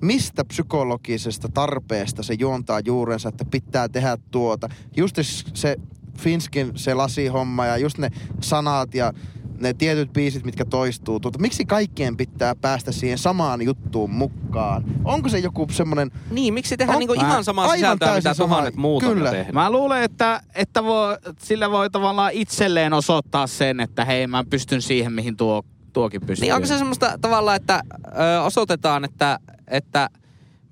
[0.00, 4.68] mistä psykologisesta tarpeesta se juontaa juurensa, että pitää tehdä tuota.
[4.96, 5.18] Just
[5.54, 5.76] se
[6.18, 9.12] Finskin se lasihomma ja just ne sanat ja
[9.60, 11.20] ne tietyt biisit, mitkä toistuu.
[11.20, 14.84] Tuota, miksi kaikkien pitää päästä siihen samaan juttuun mukaan?
[15.04, 16.10] Onko se joku semmonen...
[16.30, 19.28] Niin, miksi tehdään On- niinku ihan samaa sisältöä, mitä sama- tuhannet muut Kyllä.
[19.28, 19.54] on tehnyt?
[19.54, 24.82] Mä luulen, että, että voi, sillä voi tavallaan itselleen osoittaa sen, että hei mä pystyn
[24.82, 26.46] siihen, mihin tuo, tuokin pystyy.
[26.46, 30.10] Niin onko se semmoista tavalla, että ö, osoitetaan, että, että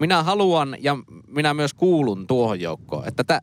[0.01, 0.97] minä haluan ja
[1.29, 3.09] minä myös kuulun tuohon joukkoon.
[3.09, 3.41] Että, tä,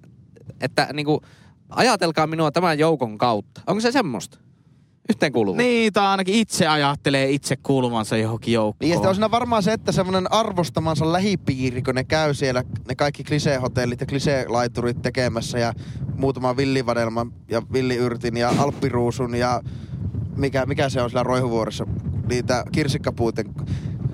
[0.62, 1.22] että niinku,
[1.70, 3.62] ajatelkaa minua tämän joukon kautta.
[3.68, 4.38] Onko se semmoista?
[5.10, 5.58] Yhteenkuuluvuus?
[5.58, 8.78] Niin, tai ainakin itse ajattelee itse kuuluvansa johonkin joukkoon.
[8.80, 12.64] Niin, ja sitten on siinä varmaan se, että semmoinen arvostamansa lähipiiri, kun ne käy siellä,
[12.88, 15.74] ne kaikki kliseehotellit ja kliseelaiturit tekemässä ja
[16.18, 19.62] muutama villivadelman ja villiyrtin ja alppiruusun ja
[20.36, 21.88] mikä, mikä se on siellä roihuvuorossa,
[22.30, 23.46] niitä kirsikkapuuten.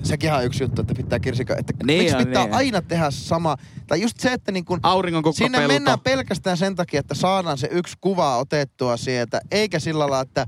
[0.06, 1.56] Sekin on yksi juttu, että pitää kirsikka...
[1.56, 3.56] Että Niin miksi on, pitää niin aina tehdä sama?
[3.86, 7.68] Tai just se, että niin kun Auringon sinne mennään pelkästään sen takia, että saadaan se
[7.70, 10.46] yksi kuva otettua sieltä, eikä sillä lailla, että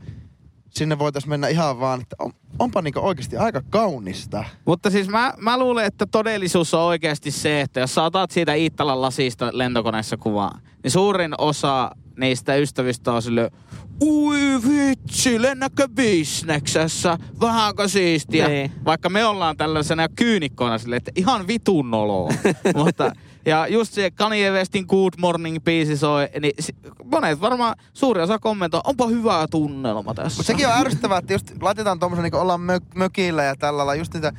[0.70, 4.44] sinne voitaisiin mennä ihan vaan, että on, onpa niinku oikeasti aika kaunista.
[4.64, 8.54] Mutta siis mä, mä luulen, että todellisuus on oikeasti se, että jos sä otat siitä
[8.54, 13.50] Iittalan lasista lentokoneessa kuvaa, niin suurin osa niistä ystävistä on sille,
[14.00, 18.48] ui vitsi, lennäkö bisneksessä, vähänkö siistiä.
[18.48, 18.72] Niin.
[18.84, 22.32] Vaikka me ollaan tällaisena kyynikkoina sille, että ihan vitun noloa.
[22.84, 23.12] Mutta,
[23.46, 26.52] ja just se Kanye Westin Good Morning biisi soi, niin
[27.04, 30.38] monet varmaan suuri osa kommentoi, onpa hyvä tunnelma tässä.
[30.38, 33.94] Mutta sekin on ärsyttävää, että just laitetaan tuommoisen, niin ollaan mök, mökillä ja tällä lailla,
[33.94, 34.32] just niitä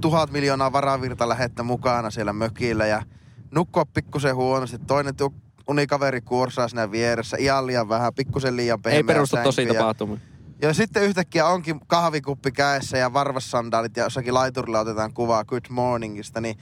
[0.00, 3.02] tuhat miljoonaa varavirta lähettä mukana siellä mökillä ja
[3.50, 4.78] nukkua pikkusen huonosti.
[4.78, 5.34] Toinen tu-
[5.68, 10.20] unikaveri kuorsaa siinä vieressä, ihan liian vähän, pikkusen liian pehmeä Ei perustu tosi tapahtumiin.
[10.62, 16.40] Ja sitten yhtäkkiä onkin kahvikuppi kädessä ja varvassandaalit ja jossakin laiturilla otetaan kuvaa Good Morningista,
[16.40, 16.56] niin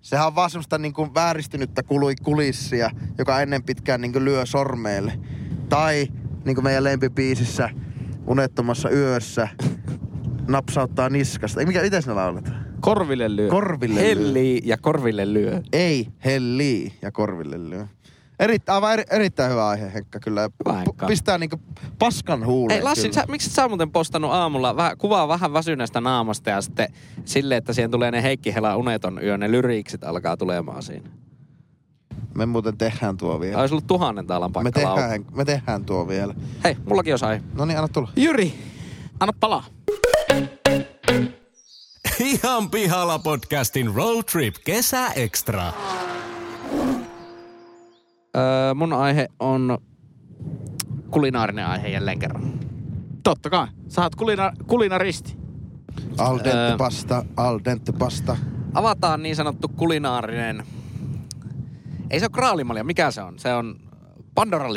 [0.00, 4.46] sehän on vaan semmoista niin kuin vääristynyttä kului kulissia, joka ennen pitkään niin kuin lyö
[4.46, 5.18] sormeelle.
[5.68, 6.06] Tai
[6.44, 7.70] niin kuin meidän lempipiisissä
[8.26, 9.48] Unettomassa yössä
[10.48, 11.60] napsauttaa niskasta.
[11.60, 12.66] Ei mikä, miten sinä lauletaan?
[12.80, 13.48] Korville lyö.
[13.48, 14.08] Korville lyö.
[14.08, 15.60] Helli ja korville lyö.
[15.72, 17.86] Ei hellii ja korville lyö.
[18.38, 20.40] Erittäin, aivan eri, erittäin hyvä aihe, Henkka, kyllä.
[20.66, 21.06] Hyvä, Henkka.
[21.06, 21.60] P- Pistää niinku
[21.98, 22.78] paskan huuleen.
[22.78, 26.88] Ei Lassi, sä, miksi sä muuten postannut aamulla vähän, kuvaa vähän väsyneestä naamasta ja sitten
[27.24, 31.10] silleen, että siihen tulee ne Heikki Hela uneton yö, ne lyriiksit alkaa tulemaan siinä.
[32.34, 33.60] Me muuten tehdään tuo vielä.
[33.60, 35.00] Olisi ollut tuhannen taalan Me paikka lauku.
[35.00, 36.34] tehdään, me tehdään tuo vielä.
[36.64, 37.42] Hei, mullakin olisi aihe.
[37.54, 38.08] No niin, anna tulla.
[38.16, 38.54] Jyri,
[39.20, 39.64] anna palaa.
[42.20, 45.72] Ihan pihalla podcastin Road Trip Kesä Extra.
[48.36, 49.78] Öö, mun aihe on
[51.10, 52.52] kulinaarinen aihe jälleen kerran.
[53.22, 53.66] Totta kai.
[53.88, 55.36] Sä oot kulina, kulinaristi.
[56.18, 56.76] Al dente Öö.
[56.76, 58.36] pasta, al dente pasta.
[58.74, 60.64] Avataan niin sanottu kulinaarinen...
[62.10, 63.38] Ei se ole kraalimalja, mikä se on?
[63.38, 63.80] Se on
[64.34, 64.74] Pandoran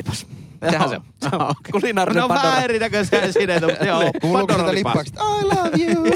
[0.61, 0.71] lipas.
[0.71, 1.03] Sehän se on.
[1.29, 2.63] Se on kulinaarinen No vähän Pandora.
[2.63, 4.11] erinäköisiä esineitä, mutta joo.
[4.21, 5.15] Kuuluuko sitä lippaukset?
[5.15, 6.03] I love you.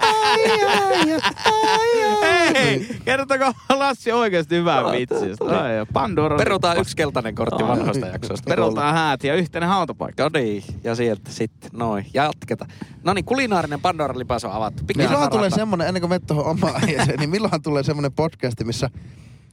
[0.00, 2.54] Ai, ai, ai, ai, ai.
[2.54, 5.44] Hei, kertoko Lassi oikeasti hyvää vitsistä?
[5.92, 6.36] Pandora.
[6.36, 8.48] Perutaan yksi keltainen kortti vanhoista jaksoista.
[8.50, 10.22] Perutaan häät ja yhteinen hautapaikka.
[10.22, 12.66] No niin, ja sieltä sitten, noin, jatketa.
[13.04, 14.82] No niin, kulinaarinen Pandora-lipas on avattu.
[14.86, 18.64] Pikkusen Milloinhan tulee semmonen, ennen kuin menet tuohon omaan aiheeseen, niin milloinhan tulee semmonen podcasti,
[18.64, 18.90] missä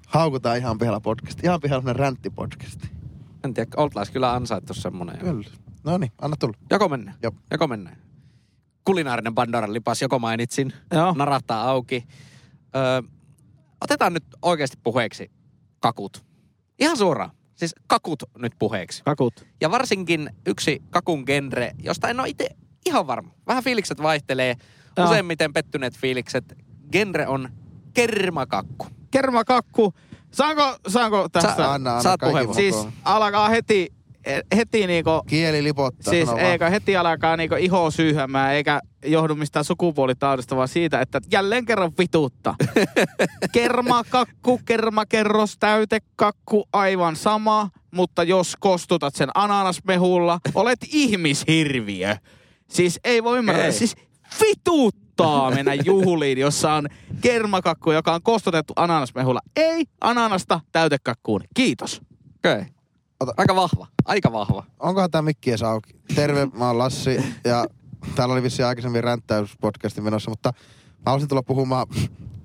[0.07, 1.43] haukutaan ihan pihalla podcast.
[1.43, 2.89] Ihan pihalla ränttipodcasti.
[3.43, 5.17] En tiedä, oltais kyllä ansaittu semmonen.
[5.17, 5.49] Kyllä.
[5.83, 6.57] No niin, anna tulla.
[6.69, 7.17] Joko mennään?
[7.23, 7.35] Jop.
[7.51, 7.97] Joko mennään?
[8.85, 10.73] Kulinaarinen Pandoran lipas, joko mainitsin.
[10.93, 11.13] Joo.
[11.17, 12.07] Narahtaa auki.
[12.75, 13.01] Öö,
[13.81, 15.31] otetaan nyt oikeasti puheeksi
[15.79, 16.25] kakut.
[16.79, 17.31] Ihan suoraan.
[17.55, 19.03] Siis kakut nyt puheeksi.
[19.03, 19.45] Kakut.
[19.61, 22.49] Ja varsinkin yksi kakun genre, josta en ole itse
[22.85, 23.31] ihan varma.
[23.47, 24.55] Vähän fiilikset vaihtelee.
[24.97, 25.05] Joo.
[25.05, 26.57] Useimmiten pettyneet fiilikset.
[26.91, 27.49] Genre on
[27.93, 28.87] kermakakku.
[29.11, 29.93] Kermakakku.
[30.31, 31.55] Saanko, saanko tästä?
[31.55, 32.55] Sä- Anna, anna saat puheenvuoron.
[32.55, 33.93] siis alkaa heti,
[34.55, 36.11] heti niinku, Kieli lipottaa.
[36.11, 41.65] siis eikä heti alkaa niinku iho syyhämään, eikä johdu mistään sukupuolitaudista, vaan siitä, että jälleen
[41.65, 42.55] kerran vituutta.
[43.53, 52.15] Kermakakku, kermakerros, täytekakku, aivan sama, mutta jos kostutat sen ananasmehulla, olet ihmishirviö.
[52.69, 53.95] Siis ei voi ymmärtää, siis
[55.21, 56.87] vituttaa mennä juhliin, jossa on
[57.21, 59.39] kermakakku, joka on kostutettu ananasmehulla.
[59.55, 61.41] Ei ananasta täytekakkuun.
[61.53, 62.01] Kiitos.
[62.35, 62.53] Okei.
[62.53, 62.65] Okay.
[63.23, 63.87] Ota- Aika vahva.
[64.05, 64.63] Aika vahva.
[64.79, 65.95] Onkohan tää mikki edes auki?
[66.15, 67.65] Terve, mä oon Lassi ja
[68.15, 70.53] täällä oli vissiin aikaisemmin ränttäyspodcasti menossa, mutta
[70.87, 71.87] mä haluaisin tulla puhumaan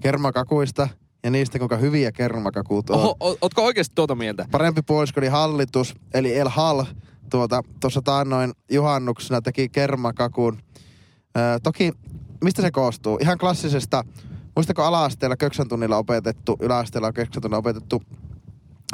[0.00, 0.88] kermakakuista
[1.24, 2.96] ja niistä, kuinka hyviä kermakakut on.
[2.96, 4.46] Oho, o- ootko oikeasti tuota mieltä?
[4.50, 6.84] Parempi puoliskoni hallitus, eli El Hal,
[7.30, 10.58] tuota, tuossa taannoin juhannuksena teki kermakakun.
[11.38, 11.92] Öö, toki,
[12.44, 13.18] mistä se koostuu?
[13.20, 14.04] Ihan klassisesta,
[14.56, 18.02] muistako ala-asteella köksän tunnilla opetettu, yläasteella köksän tunnilla opetettu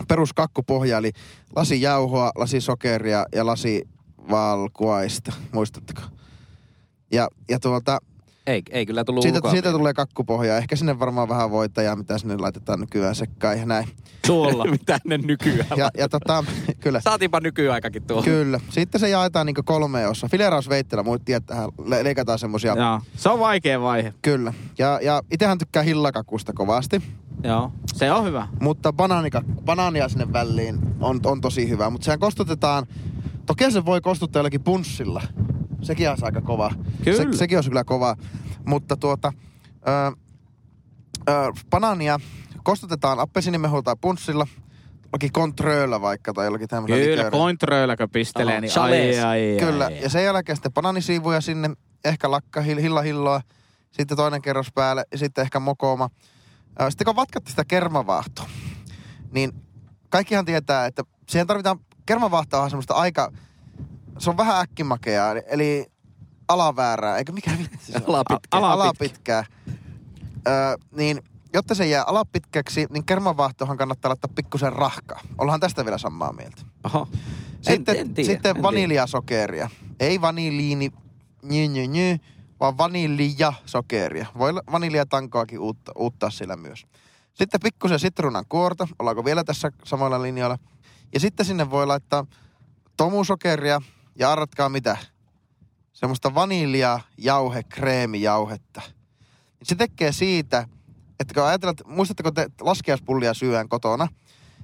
[0.09, 1.12] peruskakkupohja, eli
[1.57, 3.88] lasi jauhoa, lasi sokeria ja lasi
[4.31, 6.00] valkuaista, muistatteko?
[7.12, 7.98] Ja, ja tuota,
[8.46, 10.57] Ei, ei kyllä tullut siitä, siitä tulee kakkupohja.
[10.57, 13.88] Ehkä sinne varmaan vähän voita ja mitä sinne laitetaan nykyään sekkaan ja näin.
[14.26, 14.64] Suolla.
[14.81, 16.44] Mitä ne nykyään Ja, ja tota,
[16.81, 17.00] kyllä.
[17.00, 18.22] Saatiinpa nykyaikakin tuo.
[18.22, 18.61] Kyllä.
[18.68, 20.31] Sitten se jaetaan niinku kolmeen osaan.
[20.31, 22.74] Filerausveitteellä muut tietää, le- leikataan semmosia.
[22.76, 23.00] Joo.
[23.16, 24.14] Se on vaikea vaihe.
[24.22, 24.52] Kyllä.
[24.78, 27.02] Ja, ja itehän tykkää hillakakusta kovasti.
[27.44, 27.72] Joo.
[27.94, 28.48] Se on hyvä.
[28.61, 31.90] Mutta banaanikakku, banaania sinne väliin on, on tosi hyvä.
[31.90, 32.87] Mutta sehän kostutetaan,
[33.46, 35.22] toki se voi kostuttaa jollakin punssilla.
[35.82, 36.70] Sekin on aika kova.
[37.04, 37.32] Kyllä.
[37.32, 38.16] Se, sekin on kyllä kova.
[38.66, 39.32] Mutta tuota,
[39.88, 40.16] ö,
[41.28, 42.18] ö, banaania
[42.64, 44.46] kostutetaan appelsiinimehulla tai punssilla.
[45.04, 47.30] Jollakin kontrööllä vaikka tai jollakin tämmöisellä Kyllä, liköörillä.
[47.38, 49.18] pointröillä pistelee, Oho, niin chales.
[49.24, 51.70] ai, ai, Kyllä, ai, ja sen jälkeen sitten bananisiivuja sinne,
[52.04, 53.40] ehkä lakka, hill- hillahilloa,
[53.90, 56.10] sitten toinen kerros päälle ja sitten ehkä mokoma.
[56.78, 58.46] Ää, Sitten kun vatkatti sitä kermavaahtoa,
[59.32, 59.52] niin
[60.08, 63.32] kaikkihan tietää, että siihen tarvitaan, kermavaahtoa on semmoista aika,
[64.18, 65.87] se on vähän äkkimakeaa, eli-
[66.48, 68.14] alaväärää, eikö mikä vitsi se on?
[68.14, 68.57] Alapitkä.
[68.57, 69.44] Ala- alapitkää.
[70.48, 71.22] Öö, niin
[71.55, 75.20] jotta se jää alapitkäksi, niin kermavaahtohan kannattaa laittaa pikkusen rahkaa.
[75.38, 76.62] Ollaan tästä vielä samaa mieltä.
[76.85, 77.09] Oho.
[77.61, 79.70] Sitten, en tiedä, sitten en vaniljasokeria.
[80.01, 80.92] Ei vaniliini,
[81.42, 82.18] ny, ny, ny,
[82.61, 84.27] vaan vaniljasokeria.
[84.38, 86.87] Voi vaniljatankoakin uutta, uuttaa sillä myös.
[87.35, 88.88] Sitten pikkusen sitruunan kuorta.
[88.98, 90.59] Ollaanko vielä tässä samalla linjalla?
[91.14, 92.27] Ja sitten sinne voi laittaa
[92.96, 93.81] tomusokeria
[94.18, 94.96] ja arvatkaa mitä?
[95.92, 98.83] Semmoista vanilja, jauhe, kreemijauhetta.
[99.62, 100.68] Se tekee siitä,
[101.20, 104.09] että kun ajatellaan, että muistatteko te laskiaispullia syödään kotona,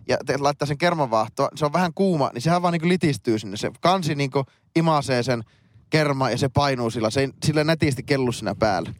[0.08, 3.56] ja te laittaa sen kermavaahtoa, se on vähän kuuma, niin sehän vaan niinku litistyy sinne.
[3.56, 4.44] Se kansi niinku
[4.76, 5.44] imasee sen
[5.90, 7.10] kerma ja se painuu sillä.
[7.10, 8.94] Se ei sillä nätisti kellu siinä päällä.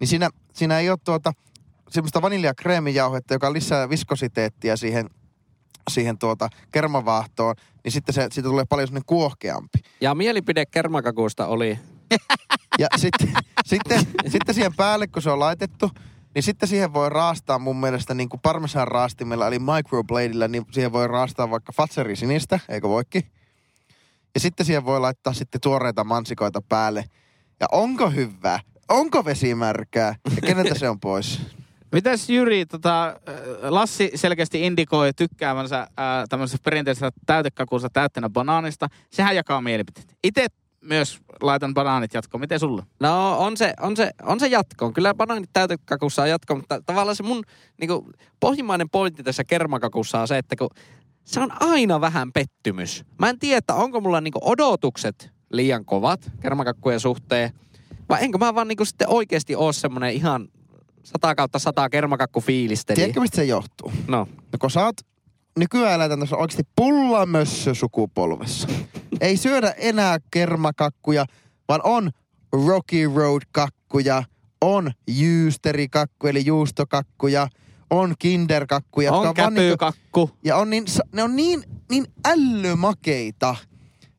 [0.00, 1.32] Niin siinä, siinä ei ole tuota
[1.90, 5.10] semmoista vaniljakreemijauhetta, joka lisää viskositeettia siihen,
[5.90, 7.54] siihen tuota kermavaahtoon,
[7.84, 9.78] niin sitten se, siitä tulee paljon semmoinen kuohkeampi.
[10.00, 11.78] Ja mielipide kermakakusta oli...
[12.78, 13.32] Ja sitten,
[13.66, 15.90] sitten, sitten siihen päälle, kun se on laitettu,
[16.34, 20.92] niin sitten siihen voi raastaa mun mielestä niin kuin parmesan raastimella, eli microbladilla, niin siihen
[20.92, 23.22] voi raastaa vaikka fatseri sinistä, eikö voikin?
[24.34, 27.04] Ja sitten siihen voi laittaa sitten tuoreita mansikoita päälle.
[27.60, 28.60] Ja onko hyvää?
[28.88, 30.14] Onko vesi märkää?
[30.36, 31.40] Ja keneltä se on pois?
[31.94, 33.20] Mitäs Jyri, tota,
[33.62, 35.88] Lassi selkeästi indikoi tykkäävänsä äh,
[36.28, 38.88] tämmöisestä perinteisestä täytekakusta täyttänä banaanista.
[39.10, 40.16] Sehän jakaa mielipiteet.
[40.24, 40.46] Itse
[40.80, 42.40] myös laitan banaanit jatkoon.
[42.40, 42.82] Miten sulle?
[43.00, 44.92] No on se, on se, on se jatko.
[44.92, 47.44] Kyllä banaanit täytekakussa on jatko, mutta tavallaan se mun
[47.80, 50.70] niinku, pohjimmainen pointti tässä kermakakussa on se, että kun
[51.24, 53.04] se on aina vähän pettymys.
[53.18, 57.50] Mä en tiedä, että onko mulla niinku odotukset liian kovat kermakakkujen suhteen,
[58.08, 60.48] vai enkö mä vaan niinku sitten oikeasti oo semmonen ihan
[61.04, 62.96] sata kautta sata kermakakku fiilisteli.
[62.96, 63.92] Tiedätkö, mistä se johtuu?
[64.08, 64.96] No, No kun sä oot
[65.58, 68.68] nykyään eletään tässä oikeasti pullamössö sukupolvessa.
[69.20, 71.26] Ei syödä enää kermakakkuja,
[71.68, 72.10] vaan on
[72.66, 74.22] Rocky Road kakkuja,
[74.60, 77.48] on jyysterikakku eli juustokakkuja,
[77.90, 79.12] on kinderkakkuja.
[79.12, 80.30] On vaan niinku- käpykakku.
[80.44, 83.56] ja on niin, ne on niin, niin älymakeita.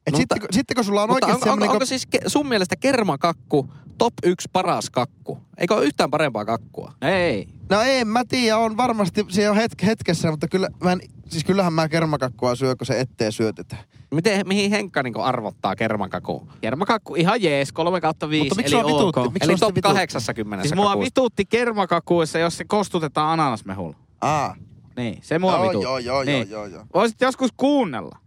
[0.08, 1.70] Et Mutta- sitten, kun- sitten kun sulla on oikeasti onko, onko, semmoinen...
[1.74, 3.74] onko siis ke- sun mielestä kermakakku
[4.06, 5.38] top yksi paras kakku?
[5.58, 6.94] Eikö ole yhtään parempaa kakkua?
[7.02, 7.48] Ei.
[7.70, 11.00] No ei, mä tiedä, on varmasti se on hetk, hetkessä, mutta kyllä, mä en,
[11.30, 13.84] siis kyllähän mä kermakakkua syö, kun se ettee syötetään.
[14.12, 16.48] Miten, mihin Henkka niin arvottaa kermakakuun?
[16.62, 19.20] Kermakakku ihan jees, 3 kautta 5, Mutta miksi eli vituutti?
[19.20, 19.34] ok.
[19.34, 23.98] Miksi Eli top vitu- 80 Siis mua vituutti kermakakuissa, jos se kostutetaan ananasmehulla.
[24.22, 24.56] Aa,
[24.98, 25.84] Niin, se mua joo, vituutti.
[25.84, 26.50] joo, joo, niin.
[26.50, 26.86] joo, joo, joo.
[26.94, 28.18] Voisit joskus kuunnella.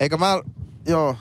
[0.00, 0.40] Eikö mä,
[0.86, 1.16] joo.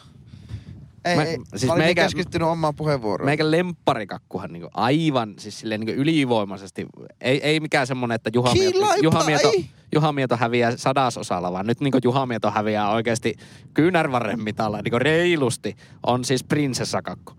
[1.06, 3.26] Ei, Mä- ei, siis mä olin meikä- keskittynyt omaan puheenvuoroon.
[3.26, 6.86] Meikä lempparikakkuhan niinku aivan siis silleen niinku ylivoimaisesti.
[7.22, 9.52] Ei, ei mikään semmonen, että Juha Mieto, Juha, Mieto.
[9.96, 13.34] Juha Mieto häviää sadasosalla, vaan nyt niinku Juha Mieto häviää oikeasti
[13.74, 15.76] kyynärvarren mitalla niinku reilusti.
[16.06, 17.34] On siis prinsessakakku.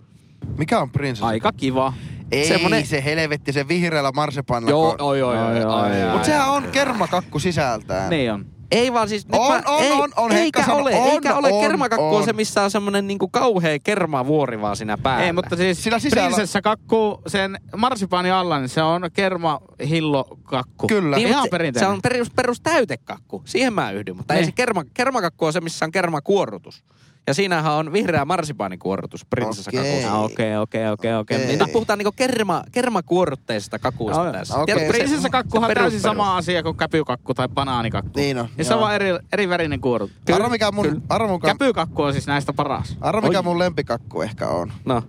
[0.58, 1.26] Mikä on prinsessa?
[1.26, 1.92] Aika kiva.
[2.32, 4.70] Ei semmonen- se helvetti, se vihreällä marsepanilla.
[4.70, 6.02] Joo, oi, oi, Ai, oi, ai, ai, ai.
[6.02, 6.12] ai.
[6.12, 8.10] Mutta sehän on kermakakku sisältään.
[8.10, 8.46] Niin on.
[8.74, 9.26] Ei vaan siis...
[9.28, 11.52] nyt On, mä, on, ei, on, on, eikä sano, ole, on, eikä ole.
[11.52, 12.24] on, Kermakakku on, on.
[12.24, 15.24] se, missä on semmonen niinku kauhea kermavuori vaan siinä päällä.
[15.26, 20.86] Ei, mutta siis Sillä sisällä- prinsessakakku sen marsipaani alla, niin se on kermahillokakku.
[20.86, 21.16] Kyllä.
[21.16, 21.88] Niin, Ihan se, perinteinen.
[21.90, 23.42] se on perus, perus täytekakku.
[23.44, 24.16] Siihen mä yhdyn.
[24.16, 24.46] Mutta ei Niin.
[24.46, 26.84] se kerma, kermakakku on se, missä on kermakuorrutus.
[27.26, 29.26] Ja siinähän on vihreä marsipaanikuorrutus.
[29.68, 30.04] Okei.
[30.04, 31.38] Ah, Okei, okei, okei, okei.
[31.38, 34.54] Niin nyt puhutaan niinku kerma, kermakuorrutteisista kakuista Joo, tässä.
[34.58, 34.74] okei.
[34.74, 36.02] Tiedätkö, Prinsessakakkuhan on täysin perus.
[36.02, 38.10] sama asia kuin käpykakku tai banaanikakku.
[38.16, 40.10] Niin on, Ja se on vaan eri, eri värinen kuorut.
[40.34, 42.96] Arvo mikä mun, arvo mikä, Käpykakku on siis näistä paras.
[43.00, 43.42] arvo mikä Oi.
[43.44, 44.72] mun lempikakku ehkä on.
[44.84, 45.02] No.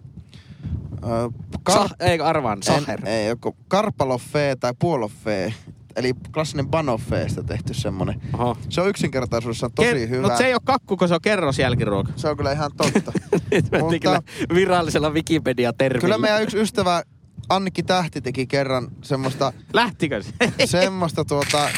[1.03, 1.29] Ö,
[1.73, 2.99] Sah, ei arvaan, saher.
[3.01, 5.53] En, ei, joku karpaloffee tai puoloffee.
[5.95, 8.21] Eli klassinen banoffeesta tehty semmonen.
[8.33, 8.57] Oho.
[8.69, 10.21] Se on yksinkertaisuudessaan tosi hyvä.
[10.21, 12.11] Mutta se ei ole kakku, kun se on kerrosjälkiruoka.
[12.15, 13.11] se on kyllä ihan totta.
[13.51, 14.21] Nyt Mutta- kyllä
[14.53, 16.01] virallisella Wikipedia-termillä.
[16.01, 17.03] kyllä meidän yksi ystävä
[17.49, 20.31] Annikki Tähti teki kerran semmoista, Lähtikö se?
[20.65, 21.69] semmoista tuota,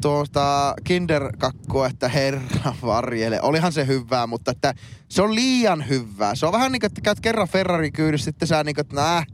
[0.00, 3.40] tuota kinderkakkua, että herra varjele.
[3.42, 4.74] Olihan se hyvää, mutta että
[5.08, 6.34] se on liian hyvää.
[6.34, 8.96] Se on vähän niin kuin, että käyt kerran Ferrari kyydissä, sitten sä niin kuin, että
[8.96, 9.24] nää,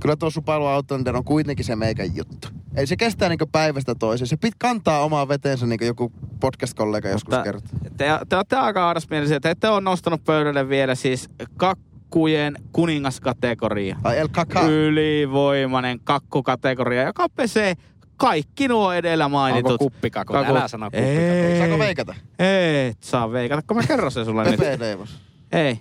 [0.00, 0.30] kyllä tuo
[0.74, 2.48] Outlander on kuitenkin se meikän juttu.
[2.76, 4.28] Ei se kestää niin päivästä toiseen.
[4.28, 7.78] Se pit kantaa omaa veteensä, niin kuin joku podcast-kollega joskus Mutta kertoo.
[7.96, 9.40] te, te olette aika ahdasmielisiä.
[9.40, 13.96] Te ette ole nostanut pöydälle vielä siis kakkujen kuningaskategoria.
[14.04, 14.60] Ai El Kaka.
[14.60, 17.74] Ylivoimainen kakkukategoria, joka pesee
[18.16, 19.72] kaikki nuo edellä mainitut.
[19.72, 20.32] Onko kuppikaku?
[20.32, 20.56] Kakut.
[20.56, 21.12] Älä sano kuppikaku.
[21.12, 21.58] Ei.
[21.58, 22.14] Saako veikata?
[22.38, 24.60] Et saa veikata, kun mä kerron sen sulle nyt.
[24.60, 25.18] Pepe Leivos.
[25.52, 25.80] Ei.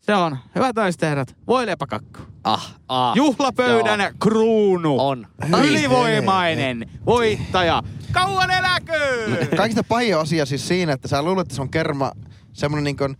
[0.00, 2.18] Se on, hyvät naiset herrat, voileipäkakku.
[2.44, 3.16] Ah, ah.
[3.16, 4.10] Juhlapöydän Joo.
[4.18, 5.00] kruunu.
[5.00, 5.26] On.
[5.64, 7.82] Ylivoimainen voittaja.
[8.12, 9.48] Kauan eläköön!
[9.56, 12.12] Kaikista pahin asia siis siinä, että sä luulet, että se on kerma,
[12.52, 13.16] semmonen niin kuin,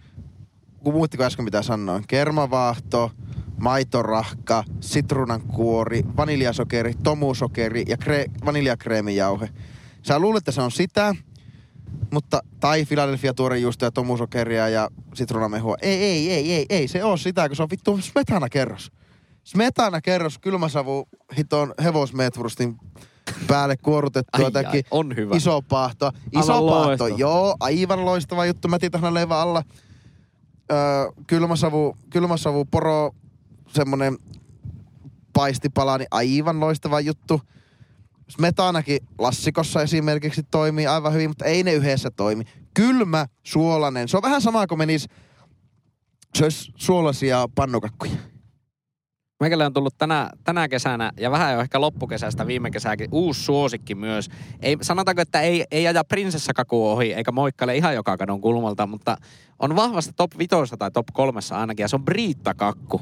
[0.78, 3.10] kun muittiko äsken mitä sanoin, kermavaahto,
[3.56, 9.48] maitorahka, sitruunankuori, vaniljasokeri, tomusokeri ja kre, vaniljakreemijauhe.
[10.02, 11.14] Sä luulet, että se on sitä,
[12.12, 15.76] mutta, tai Philadelphia tuorejuustoa ja tomusokeria ja sitruunamehua.
[15.82, 18.92] Ei, ei, ei, ei, ei, se on sitä, kun se on vittu smetana kerros.
[19.44, 22.76] Smetana kerros, kylmäsavu, hiton hevosmeetwurstin
[23.46, 25.36] päälle kuorutettua Ai, jotakin ai, on hyvä.
[25.36, 26.12] iso paahto.
[26.32, 28.68] Iso paahto, joo, aivan loistava juttu.
[28.68, 29.62] Mä tahna leivän alla.
[30.72, 30.78] Öö,
[31.26, 33.14] kylmäsavu, kylmäsavu, poro,
[33.68, 34.18] semmonen
[35.32, 37.40] paistipala, niin aivan loistava juttu.
[38.30, 42.44] Smetanakin lassikossa esimerkiksi toimii aivan hyvin, mutta ei ne yhdessä toimi.
[42.74, 44.08] Kylmä, suolainen.
[44.08, 45.08] Se on vähän sama kuin menis,
[46.42, 48.12] olisi suolaisia pannukakkuja.
[49.40, 53.94] Meikälle on tullut tänä, tänä kesänä ja vähän jo ehkä loppukesästä viime kesääkin uusi suosikki
[53.94, 54.28] myös.
[54.62, 59.16] Ei, sanotaanko, että ei, ei aja prinsessakaku ohi eikä moikkaile ihan joka kadon kulmalta, mutta
[59.58, 63.00] on vahvasti top vitoista tai top kolmessa ainakin ja se on Briittakakku,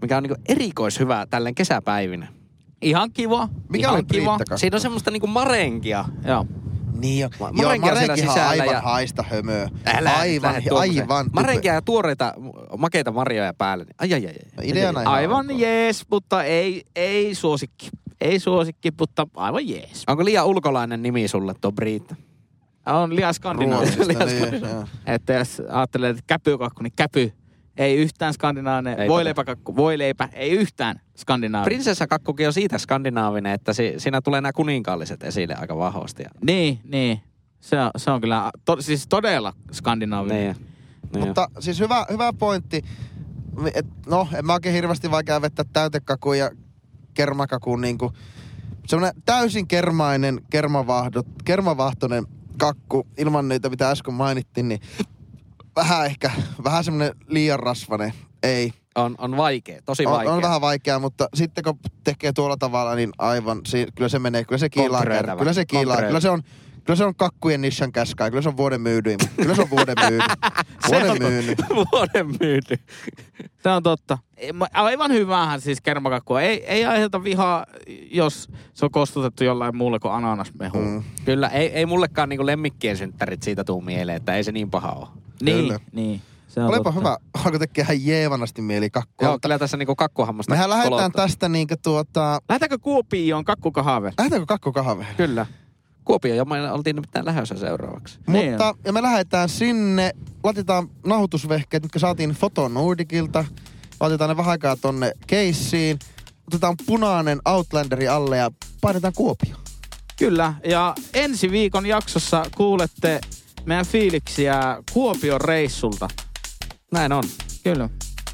[0.00, 2.35] mikä on niinku erikoishyvä tälleen kesäpäivinä.
[2.82, 3.48] Ihan kiva.
[3.68, 4.38] Mikä Ihan oli kiva.
[4.56, 6.04] Siinä on semmoista niinku marenkia.
[6.24, 6.46] Joo.
[7.00, 7.28] Niin jo.
[7.40, 9.68] Ma- Joo, marenkia siellä marenkihan sisällä aivan ja- haista hömöä.
[9.86, 11.30] Älä aivan, aivan.
[11.32, 12.34] Marenkia ja tuoreita
[12.78, 13.84] makeita marjoja päälle.
[13.98, 14.32] Ai ai ai.
[14.32, 14.34] ai.
[14.56, 15.58] No ideana ihan Aivan ok.
[15.60, 17.90] jees, mutta ei, ei suosikki.
[18.20, 20.04] Ei suosikki, mutta aivan jees.
[20.06, 22.16] Onko liian ulkolainen nimi sulle tuo Briitta?
[22.86, 24.08] On liian skandinaavinen.
[24.08, 24.84] Niin, joo.
[25.06, 27.32] Että jos ajattelee, että käpykakku, niin käpy.
[27.76, 29.00] Ei yhtään skandinaavinen.
[29.00, 30.28] Ei Voileipäkakku, voileipä.
[30.32, 31.70] Ei yhtään skandinaavinen.
[31.76, 36.22] Prinsessakakkukin on siitä skandinaavinen, että si, siinä tulee nämä kuninkaalliset esille aika vahvasti.
[36.22, 37.20] Ja, Niin, niin.
[37.60, 40.38] Se on, se on kyllä to, siis todella skandinaavinen.
[40.38, 40.56] niin,
[41.14, 41.26] niin.
[41.26, 42.84] Mutta siis hyvä, hyvä pointti.
[43.74, 46.50] Et, no, en mä oikein hirveästi vaikea vetää täytekakun ja
[47.14, 48.12] kermakakun niinku.
[48.86, 52.26] Semmoinen täysin kermainen, kermavahto, kermavahtoinen
[52.58, 54.80] kakku, ilman niitä mitä äsken mainittiin, niin
[55.76, 56.30] vähän ehkä,
[56.64, 58.12] vähän semmonen liian rasvanen.
[58.42, 58.72] Ei.
[58.94, 60.30] On, on vaikea, tosi vaikea.
[60.30, 64.18] On, on vähän vaikea, mutta sitten kun tekee tuolla tavalla, niin aivan, si- kyllä se
[64.18, 65.00] menee, kyllä se kiilaa.
[65.00, 65.38] Konkreettava.
[65.38, 66.42] Kyllä se kiilaa, kyllä se on,
[66.84, 69.18] kyllä se on kakkujen nissan käskää, kyllä se on vuoden myydyin.
[69.36, 70.22] Kyllä se on vuoden myydyin.
[70.88, 71.56] Vuoden myydyin.
[71.92, 72.78] Vuoden myyty.
[73.62, 74.18] Se on totta.
[74.72, 76.40] Aivan hyvähän siis kermakakkua.
[76.40, 77.66] Ei, ei aiheuta vihaa,
[78.10, 80.78] jos se on kostutettu jollain muulla kuin ananasmehu.
[80.78, 81.02] Mm.
[81.24, 84.92] Kyllä, ei, ei mullekaan niinku lemmikkien synttärit siitä tuu mieleen, että ei se niin paha
[84.92, 85.06] ole.
[85.42, 85.80] Niin, Kyllä.
[85.92, 86.22] niin.
[86.48, 87.00] Se on Olipa totta.
[87.00, 87.16] hyvä.
[87.44, 89.28] Alkoi tekee ihan jeevanasti mieli kakkua.
[89.28, 91.26] Joo, kyllä tässä niinku kakkuhammasta Mehän lähdetään kolottaa.
[91.26, 92.40] tästä niinkö tuota...
[92.48, 94.12] Lähdetäänkö Kuopioon kakkukahave?
[94.18, 95.16] Lähdetäänkö kakkukahveen?
[95.16, 95.46] Kyllä.
[96.04, 98.18] Kuopio, jo me oltiin nimittäin lähdössä seuraavaksi.
[98.26, 100.12] Niin Mutta, ja me lähdetään sinne,
[100.44, 103.44] laitetaan nauhoitusvehkeet, mitkä saatiin Foto Nordicilta.
[104.00, 105.98] Laitetaan ne vähän aikaa tonne keissiin.
[106.48, 109.56] Otetaan punainen Outlanderi alle ja painetaan Kuopio.
[110.18, 113.20] Kyllä, ja ensi viikon jaksossa kuulette
[113.66, 116.08] meidän fiiliksiä Kuopion reissulta.
[116.92, 117.24] Näin on.
[117.64, 117.88] Kyllä.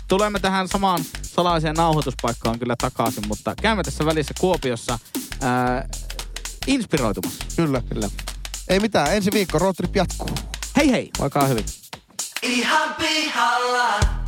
[0.08, 4.98] Tulemme tähän samaan salaiseen nauhoituspaikkaan kyllä takaisin, mutta käymme tässä välissä Kuopiossa
[5.40, 5.88] ää,
[6.66, 7.44] inspiroitumassa.
[7.56, 7.82] Kyllä.
[7.88, 8.08] Kyllä.
[8.68, 10.30] Ei mitään, ensi viikko roadtrip jatkuu.
[10.76, 11.10] Hei hei!
[11.18, 11.64] Voikaa hyvin.
[12.42, 14.21] Ihan pihalla.